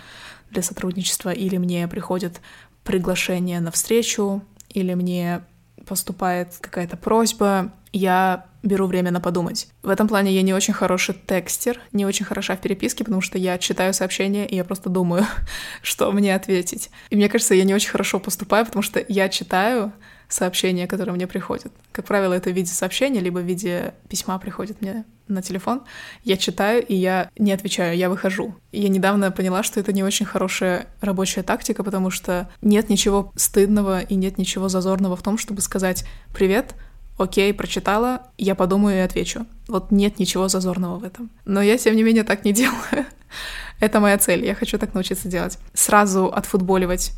для 0.50 0.62
сотрудничества, 0.62 1.30
или 1.30 1.56
мне 1.56 1.86
приходит 1.88 2.40
приглашение 2.84 3.60
на 3.60 3.70
встречу, 3.70 4.42
или 4.68 4.94
мне 4.94 5.42
поступает 5.86 6.56
какая-то 6.60 6.96
просьба, 6.96 7.72
я 7.92 8.46
беру 8.62 8.86
время 8.86 9.10
на 9.10 9.20
подумать. 9.20 9.68
В 9.82 9.88
этом 9.88 10.06
плане 10.06 10.32
я 10.32 10.42
не 10.42 10.52
очень 10.52 10.74
хороший 10.74 11.14
текстер, 11.14 11.80
не 11.92 12.04
очень 12.06 12.24
хороша 12.24 12.56
в 12.56 12.60
переписке, 12.60 13.04
потому 13.04 13.20
что 13.20 13.38
я 13.38 13.58
читаю 13.58 13.94
сообщения, 13.94 14.46
и 14.46 14.54
я 14.54 14.64
просто 14.64 14.90
думаю, 14.90 15.26
что 15.82 16.12
мне 16.12 16.34
ответить. 16.34 16.90
И 17.08 17.16
мне 17.16 17.28
кажется, 17.28 17.54
я 17.54 17.64
не 17.64 17.74
очень 17.74 17.90
хорошо 17.90 18.20
поступаю, 18.20 18.66
потому 18.66 18.82
что 18.82 19.04
я 19.08 19.28
читаю, 19.28 19.92
сообщения, 20.32 20.86
которые 20.86 21.14
мне 21.14 21.26
приходят. 21.26 21.72
Как 21.92 22.06
правило, 22.06 22.32
это 22.32 22.50
в 22.50 22.52
виде 22.52 22.70
сообщения, 22.70 23.20
либо 23.20 23.38
в 23.38 23.44
виде 23.44 23.94
письма 24.08 24.38
приходит 24.38 24.80
мне 24.80 25.04
на 25.34 25.42
телефон. 25.42 25.82
Я 26.24 26.36
читаю, 26.36 26.84
и 26.84 26.94
я 26.94 27.30
не 27.38 27.52
отвечаю, 27.52 27.96
я 27.96 28.08
выхожу. 28.10 28.54
Я 28.72 28.88
недавно 28.88 29.30
поняла, 29.30 29.62
что 29.62 29.80
это 29.80 29.92
не 29.92 30.02
очень 30.02 30.26
хорошая 30.26 30.86
рабочая 31.00 31.42
тактика, 31.42 31.82
потому 31.84 32.10
что 32.10 32.48
нет 32.62 32.88
ничего 32.88 33.32
стыдного 33.36 34.00
и 34.00 34.14
нет 34.14 34.38
ничего 34.38 34.68
зазорного 34.68 35.16
в 35.16 35.22
том, 35.22 35.38
чтобы 35.38 35.60
сказать 35.60 36.04
«Привет, 36.34 36.74
окей, 37.18 37.52
прочитала, 37.52 38.22
я 38.38 38.54
подумаю 38.54 38.96
и 38.96 39.00
отвечу. 39.00 39.46
Вот 39.68 39.90
нет 39.90 40.18
ничего 40.18 40.48
зазорного 40.48 40.98
в 40.98 41.04
этом. 41.04 41.30
Но 41.44 41.62
я, 41.62 41.76
тем 41.78 41.96
не 41.96 42.02
менее, 42.02 42.24
так 42.24 42.44
не 42.44 42.52
делаю. 42.54 43.06
Это 43.78 44.00
моя 44.00 44.18
цель, 44.18 44.44
я 44.44 44.54
хочу 44.54 44.78
так 44.78 44.94
научиться 44.94 45.28
делать. 45.28 45.58
Сразу 45.72 46.26
отфутболивать 46.26 47.12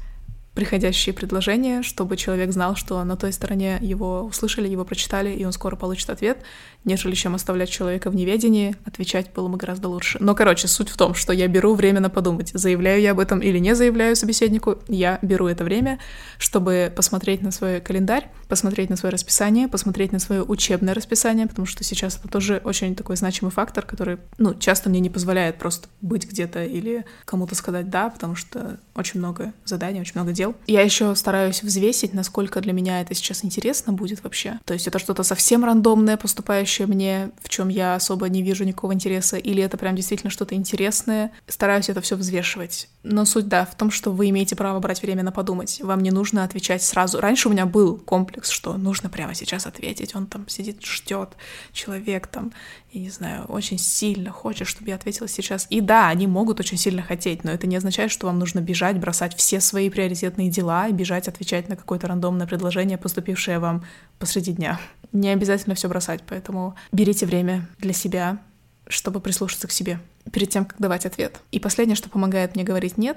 приходящие 0.54 1.14
предложения, 1.14 1.82
чтобы 1.82 2.16
человек 2.16 2.52
знал, 2.52 2.76
что 2.76 3.02
на 3.04 3.16
той 3.16 3.32
стороне 3.32 3.78
его 3.80 4.22
услышали, 4.22 4.68
его 4.68 4.84
прочитали, 4.84 5.30
и 5.30 5.44
он 5.44 5.52
скоро 5.52 5.76
получит 5.76 6.10
ответ, 6.10 6.38
нежели 6.84 7.14
чем 7.14 7.34
оставлять 7.34 7.70
человека 7.70 8.10
в 8.10 8.16
неведении, 8.16 8.76
отвечать 8.84 9.32
было 9.32 9.48
бы 9.48 9.56
гораздо 9.56 9.88
лучше. 9.88 10.18
Но, 10.20 10.34
короче, 10.34 10.68
суть 10.68 10.88
в 10.88 10.96
том, 10.96 11.14
что 11.14 11.32
я 11.32 11.48
беру 11.48 11.74
время 11.74 12.00
на 12.00 12.10
подумать, 12.10 12.50
заявляю 12.52 13.00
я 13.00 13.12
об 13.12 13.20
этом 13.20 13.40
или 13.40 13.58
не 13.58 13.74
заявляю 13.74 14.16
собеседнику, 14.16 14.78
я 14.88 15.18
беру 15.22 15.46
это 15.46 15.64
время, 15.64 15.98
чтобы 16.38 16.92
посмотреть 16.94 17.42
на 17.42 17.50
свой 17.50 17.80
календарь, 17.80 18.28
посмотреть 18.48 18.90
на 18.90 18.96
свое 18.96 19.12
расписание, 19.12 19.68
посмотреть 19.68 20.12
на 20.12 20.18
свое 20.18 20.42
учебное 20.42 20.94
расписание, 20.94 21.46
потому 21.46 21.66
что 21.66 21.84
сейчас 21.84 22.18
это 22.18 22.28
тоже 22.28 22.60
очень 22.64 22.94
такой 22.94 23.16
значимый 23.16 23.52
фактор, 23.52 23.86
который, 23.86 24.18
ну, 24.38 24.54
часто 24.54 24.90
мне 24.90 25.00
не 25.00 25.10
позволяет 25.10 25.58
просто 25.58 25.88
быть 26.00 26.28
где-то 26.28 26.64
или 26.64 27.04
кому-то 27.24 27.54
сказать 27.54 27.88
«да», 27.88 28.10
потому 28.10 28.34
что 28.34 28.78
очень 28.94 29.20
много 29.20 29.52
заданий, 29.64 30.00
очень 30.00 30.12
много 30.16 30.32
дел, 30.32 30.41
дел. 30.42 30.56
Я 30.66 30.82
еще 30.82 31.14
стараюсь 31.14 31.62
взвесить, 31.62 32.14
насколько 32.14 32.60
для 32.60 32.72
меня 32.72 33.00
это 33.00 33.14
сейчас 33.14 33.44
интересно 33.44 33.92
будет 33.92 34.24
вообще. 34.24 34.58
То 34.64 34.74
есть 34.74 34.88
это 34.88 34.98
что-то 34.98 35.22
совсем 35.22 35.64
рандомное, 35.64 36.16
поступающее 36.16 36.86
мне, 36.88 37.30
в 37.42 37.48
чем 37.48 37.68
я 37.68 37.94
особо 37.94 38.28
не 38.28 38.42
вижу 38.42 38.64
никакого 38.64 38.92
интереса, 38.92 39.36
или 39.36 39.62
это 39.62 39.76
прям 39.76 39.94
действительно 39.94 40.30
что-то 40.30 40.54
интересное. 40.54 41.30
Стараюсь 41.46 41.88
это 41.88 42.00
все 42.00 42.16
взвешивать. 42.16 42.88
Но 43.04 43.24
суть, 43.24 43.48
да, 43.48 43.64
в 43.64 43.76
том, 43.76 43.90
что 43.90 44.10
вы 44.10 44.30
имеете 44.30 44.56
право 44.56 44.80
брать 44.80 45.02
время 45.02 45.22
на 45.22 45.32
подумать. 45.32 45.80
Вам 45.82 46.00
не 46.00 46.10
нужно 46.10 46.44
отвечать 46.44 46.82
сразу. 46.82 47.20
Раньше 47.20 47.48
у 47.48 47.52
меня 47.52 47.66
был 47.66 47.96
комплекс, 47.98 48.50
что 48.50 48.76
нужно 48.76 49.08
прямо 49.08 49.34
сейчас 49.34 49.66
ответить. 49.66 50.14
Он 50.16 50.26
там 50.26 50.48
сидит, 50.48 50.82
ждет. 50.84 51.30
Человек 51.72 52.26
там, 52.26 52.52
я 52.92 53.00
не 53.00 53.08
знаю, 53.08 53.46
очень 53.46 53.78
сильно 53.78 54.30
хочет, 54.30 54.68
чтобы 54.68 54.90
я 54.90 54.96
ответила 54.96 55.26
сейчас. 55.26 55.66
И 55.70 55.80
да, 55.80 56.08
они 56.08 56.26
могут 56.26 56.60
очень 56.60 56.76
сильно 56.76 57.02
хотеть, 57.02 57.42
но 57.42 57.50
это 57.50 57.66
не 57.66 57.76
означает, 57.76 58.10
что 58.10 58.26
вам 58.26 58.38
нужно 58.38 58.60
бежать, 58.60 58.98
бросать 58.98 59.34
все 59.34 59.60
свои 59.60 59.88
приоритетные 59.88 60.50
дела 60.50 60.88
и 60.88 60.92
бежать 60.92 61.26
отвечать 61.26 61.70
на 61.70 61.76
какое-то 61.76 62.06
рандомное 62.06 62.46
предложение, 62.46 62.98
поступившее 62.98 63.58
вам 63.60 63.84
посреди 64.18 64.52
дня. 64.52 64.78
Не 65.10 65.30
обязательно 65.30 65.74
все 65.74 65.88
бросать, 65.88 66.22
поэтому 66.28 66.74
берите 66.92 67.24
время 67.24 67.66
для 67.78 67.94
себя, 67.94 68.38
чтобы 68.86 69.20
прислушаться 69.20 69.68
к 69.68 69.72
себе 69.72 69.98
перед 70.30 70.50
тем, 70.50 70.66
как 70.66 70.78
давать 70.78 71.06
ответ. 71.06 71.40
И 71.50 71.58
последнее, 71.60 71.96
что 71.96 72.10
помогает 72.10 72.54
мне 72.54 72.64
говорить 72.64 72.98
«нет», 72.98 73.16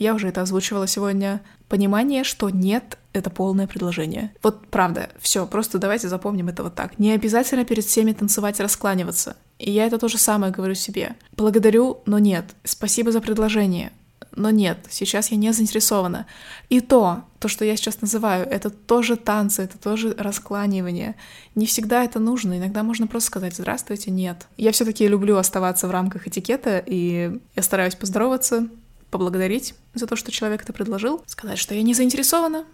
я 0.00 0.14
уже 0.14 0.28
это 0.28 0.42
озвучивала 0.42 0.86
сегодня, 0.86 1.40
понимание, 1.68 2.24
что 2.24 2.50
«нет»— 2.50 2.98
это 3.12 3.30
полное 3.30 3.66
предложение. 3.66 4.32
Вот 4.42 4.66
правда, 4.66 5.10
все, 5.20 5.46
просто 5.46 5.78
давайте 5.78 6.08
запомним 6.08 6.48
это 6.48 6.64
вот 6.64 6.74
так. 6.74 6.98
Не 6.98 7.12
обязательно 7.12 7.64
перед 7.64 7.84
всеми 7.84 8.12
танцевать 8.12 8.58
и 8.58 8.62
раскланиваться. 8.62 9.36
И 9.58 9.70
я 9.70 9.86
это 9.86 9.98
то 9.98 10.08
же 10.08 10.18
самое 10.18 10.52
говорю 10.52 10.74
себе. 10.74 11.16
Благодарю, 11.36 12.02
но 12.06 12.18
нет. 12.18 12.46
Спасибо 12.64 13.12
за 13.12 13.20
предложение 13.20 13.92
но 14.36 14.50
нет, 14.50 14.78
сейчас 14.90 15.30
я 15.30 15.36
не 15.36 15.52
заинтересована. 15.52 16.26
И 16.68 16.80
то, 16.80 17.24
то, 17.38 17.48
что 17.48 17.64
я 17.64 17.76
сейчас 17.76 18.00
называю, 18.00 18.46
это 18.46 18.70
тоже 18.70 19.16
танцы, 19.16 19.62
это 19.62 19.78
тоже 19.78 20.14
раскланивание. 20.16 21.16
Не 21.54 21.66
всегда 21.66 22.04
это 22.04 22.18
нужно, 22.18 22.58
иногда 22.58 22.82
можно 22.82 23.06
просто 23.06 23.28
сказать 23.28 23.56
«здравствуйте, 23.56 24.10
нет». 24.10 24.46
Я 24.56 24.72
все 24.72 24.84
таки 24.84 25.06
люблю 25.08 25.36
оставаться 25.36 25.88
в 25.88 25.90
рамках 25.90 26.28
этикета, 26.28 26.82
и 26.84 27.40
я 27.56 27.62
стараюсь 27.62 27.94
поздороваться, 27.94 28.68
поблагодарить 29.10 29.74
за 29.94 30.06
то, 30.06 30.16
что 30.16 30.30
человек 30.30 30.62
это 30.62 30.72
предложил, 30.72 31.22
сказать, 31.26 31.58
что 31.58 31.74
я 31.74 31.82
не 31.82 31.94
заинтересована, 31.94 32.64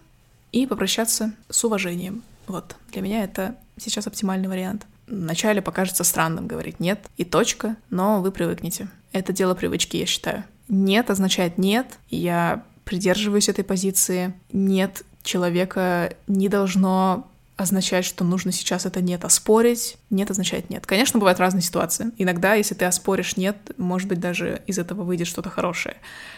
и 0.51 0.65
попрощаться 0.65 1.33
с 1.49 1.63
уважением. 1.63 2.23
Вот, 2.47 2.75
для 2.91 3.01
меня 3.01 3.23
это 3.23 3.55
сейчас 3.77 4.07
оптимальный 4.07 4.47
вариант. 4.47 4.85
Вначале 5.07 5.61
покажется 5.61 6.03
странным 6.03 6.47
говорить 6.47 6.79
«нет» 6.79 6.99
и 7.17 7.25
точка, 7.25 7.75
но 7.89 8.21
вы 8.21 8.31
привыкнете. 8.31 8.87
Это 9.11 9.33
дело 9.33 9.55
привычки, 9.55 9.97
я 9.97 10.05
считаю. 10.05 10.43
Нет 10.67 11.09
означает 11.09 11.57
нет. 11.57 11.97
Я 12.09 12.63
придерживаюсь 12.83 13.49
этой 13.49 13.63
позиции. 13.63 14.33
Нет 14.51 15.03
человека 15.23 16.13
не 16.27 16.49
должно 16.49 17.29
означать, 17.57 18.05
что 18.05 18.23
нужно 18.23 18.51
сейчас 18.51 18.85
это 18.85 19.01
нет 19.01 19.25
оспорить. 19.25 19.97
Нет 20.11 20.29
означает 20.29 20.69
нет. 20.69 20.85
Конечно, 20.85 21.19
бывают 21.19 21.39
разные 21.39 21.63
ситуации. 21.63 22.11
Иногда, 22.17 22.53
если 22.53 22.75
ты 22.75 22.85
оспоришь 22.85 23.35
нет, 23.35 23.57
может 23.77 24.07
быть, 24.07 24.19
даже 24.19 24.61
из 24.67 24.77
этого 24.77 25.03
выйдет 25.03 25.27
что-то 25.27 25.49
хорошее. 25.49 25.97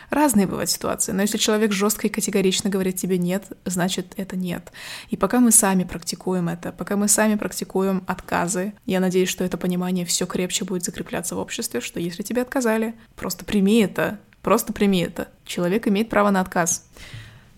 Разные 0.10 0.48
бывают 0.48 0.70
ситуации. 0.70 1.12
Но 1.12 1.22
если 1.22 1.38
человек 1.38 1.74
жестко 1.74 2.08
и 2.08 2.10
категорично 2.10 2.70
говорит 2.70 2.96
тебе 2.96 3.18
нет, 3.18 3.44
значит 3.66 4.14
это 4.16 4.38
нет. 4.38 4.72
И 5.10 5.18
пока 5.18 5.42
мы 5.42 5.52
сами 5.52 5.84
практикуем 5.84 6.48
это, 6.48 6.72
пока 6.72 6.96
мы 6.96 7.10
сами 7.10 7.36
практикуем 7.36 8.02
отказы, 8.08 8.74
я 8.86 9.02
надеюсь, 9.02 9.30
что 9.30 9.44
это 9.44 9.58
понимание 9.58 10.06
все 10.06 10.26
крепче 10.26 10.64
будет 10.64 10.86
закрепляться 10.86 11.36
в 11.36 11.40
обществе, 11.40 11.82
что 11.82 12.00
если 12.00 12.24
тебе 12.24 12.42
отказали, 12.42 12.96
просто 13.18 13.44
прими 13.44 13.82
это, 13.82 14.20
просто 14.42 14.72
прими 14.72 15.02
это. 15.02 15.28
Человек 15.46 15.86
имеет 15.90 16.10
право 16.10 16.32
на 16.32 16.40
отказ. 16.40 16.86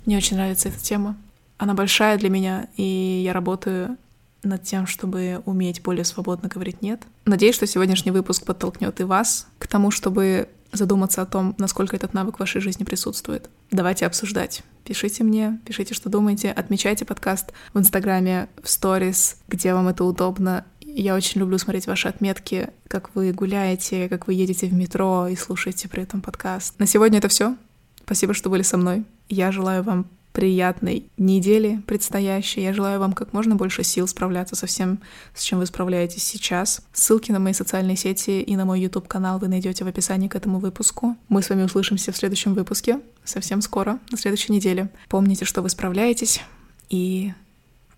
Мне 0.08 0.18
очень 0.18 0.36
нравится 0.36 0.70
эта 0.70 0.80
тема. 0.80 1.16
Она 1.62 1.76
большая 1.76 2.18
для 2.18 2.32
меня, 2.32 2.70
и 2.76 3.22
я 3.24 3.34
работаю 3.34 3.96
над 4.42 4.64
тем, 4.64 4.88
чтобы 4.88 5.44
уметь 5.46 5.84
более 5.84 6.04
свободно 6.04 6.50
говорить 6.50 6.82
«нет». 6.82 7.04
Надеюсь, 7.26 7.54
что 7.54 7.68
сегодняшний 7.68 8.10
выпуск 8.10 8.46
подтолкнет 8.46 9.00
и 9.00 9.04
вас 9.04 9.46
к 9.60 9.68
тому, 9.68 9.92
чтобы 9.92 10.50
задуматься 10.72 11.22
о 11.22 11.28
том, 11.28 11.54
насколько 11.60 11.96
этот 11.96 12.16
навык 12.16 12.38
в 12.38 12.40
вашей 12.40 12.62
жизни 12.62 12.84
присутствует. 12.84 13.48
Давайте 13.70 14.08
обсуждать. 14.08 14.64
Пишите 14.86 15.24
мне, 15.24 15.60
пишите, 15.64 15.94
что 15.94 16.10
думаете, 16.10 16.50
отмечайте 16.50 17.06
подкаст 17.06 17.54
в 17.76 17.78
Инстаграме, 17.78 18.50
в 18.64 18.68
сторис, 18.68 19.38
где 19.48 19.76
вам 19.76 19.88
это 19.88 20.04
удобно. 20.04 20.66
Я 20.80 21.14
очень 21.14 21.42
люблю 21.42 21.60
смотреть 21.60 21.86
ваши 21.86 22.08
отметки, 22.08 22.72
как 22.88 23.14
вы 23.14 23.34
гуляете, 23.34 24.10
как 24.10 24.26
вы 24.26 24.34
едете 24.34 24.66
в 24.66 24.74
метро 24.74 25.28
и 25.28 25.36
слушаете 25.36 25.88
при 25.90 26.02
этом 26.02 26.22
подкаст. 26.22 26.80
На 26.80 26.88
сегодня 26.88 27.20
это 27.20 27.28
все. 27.28 27.56
Спасибо, 28.04 28.34
что 28.34 28.50
были 28.50 28.64
со 28.64 28.78
мной. 28.78 29.04
Я 29.30 29.52
желаю 29.52 29.84
вам 29.84 30.08
приятной 30.34 31.10
недели 31.18 31.82
предстоящей. 31.88 32.62
Я 32.62 32.74
желаю 32.74 33.00
вам 33.00 33.14
как 33.14 33.34
можно 33.34 33.56
больше 33.56 33.84
сил 33.84 34.08
справляться 34.08 34.56
со 34.56 34.68
всем, 34.68 35.00
с 35.34 35.44
чем 35.44 35.60
вы 35.60 35.66
справляетесь 35.66 36.24
сейчас. 36.24 36.82
Ссылки 36.94 37.32
на 37.32 37.40
мои 37.40 37.54
социальные 37.54 37.98
сети 37.98 38.42
и 38.42 38.56
на 38.56 38.66
мой 38.66 38.80
YouTube-канал 38.82 39.40
вы 39.40 39.48
найдете 39.48 39.84
в 39.84 39.88
описании 39.88 40.28
к 40.28 40.36
этому 40.36 40.60
выпуску. 40.60 41.16
Мы 41.30 41.42
с 41.42 41.50
вами 41.50 41.64
услышимся 41.64 42.12
в 42.12 42.18
следующем 42.18 42.54
выпуске 42.54 43.00
совсем 43.24 43.62
скоро, 43.62 44.00
на 44.10 44.18
следующей 44.18 44.54
неделе. 44.54 44.90
Помните, 45.10 45.46
что 45.46 45.62
вы 45.62 45.70
справляетесь, 45.70 46.42
и 46.90 47.34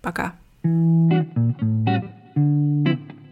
пока. 0.02 0.36
thank 0.66 1.28
you 2.88 3.23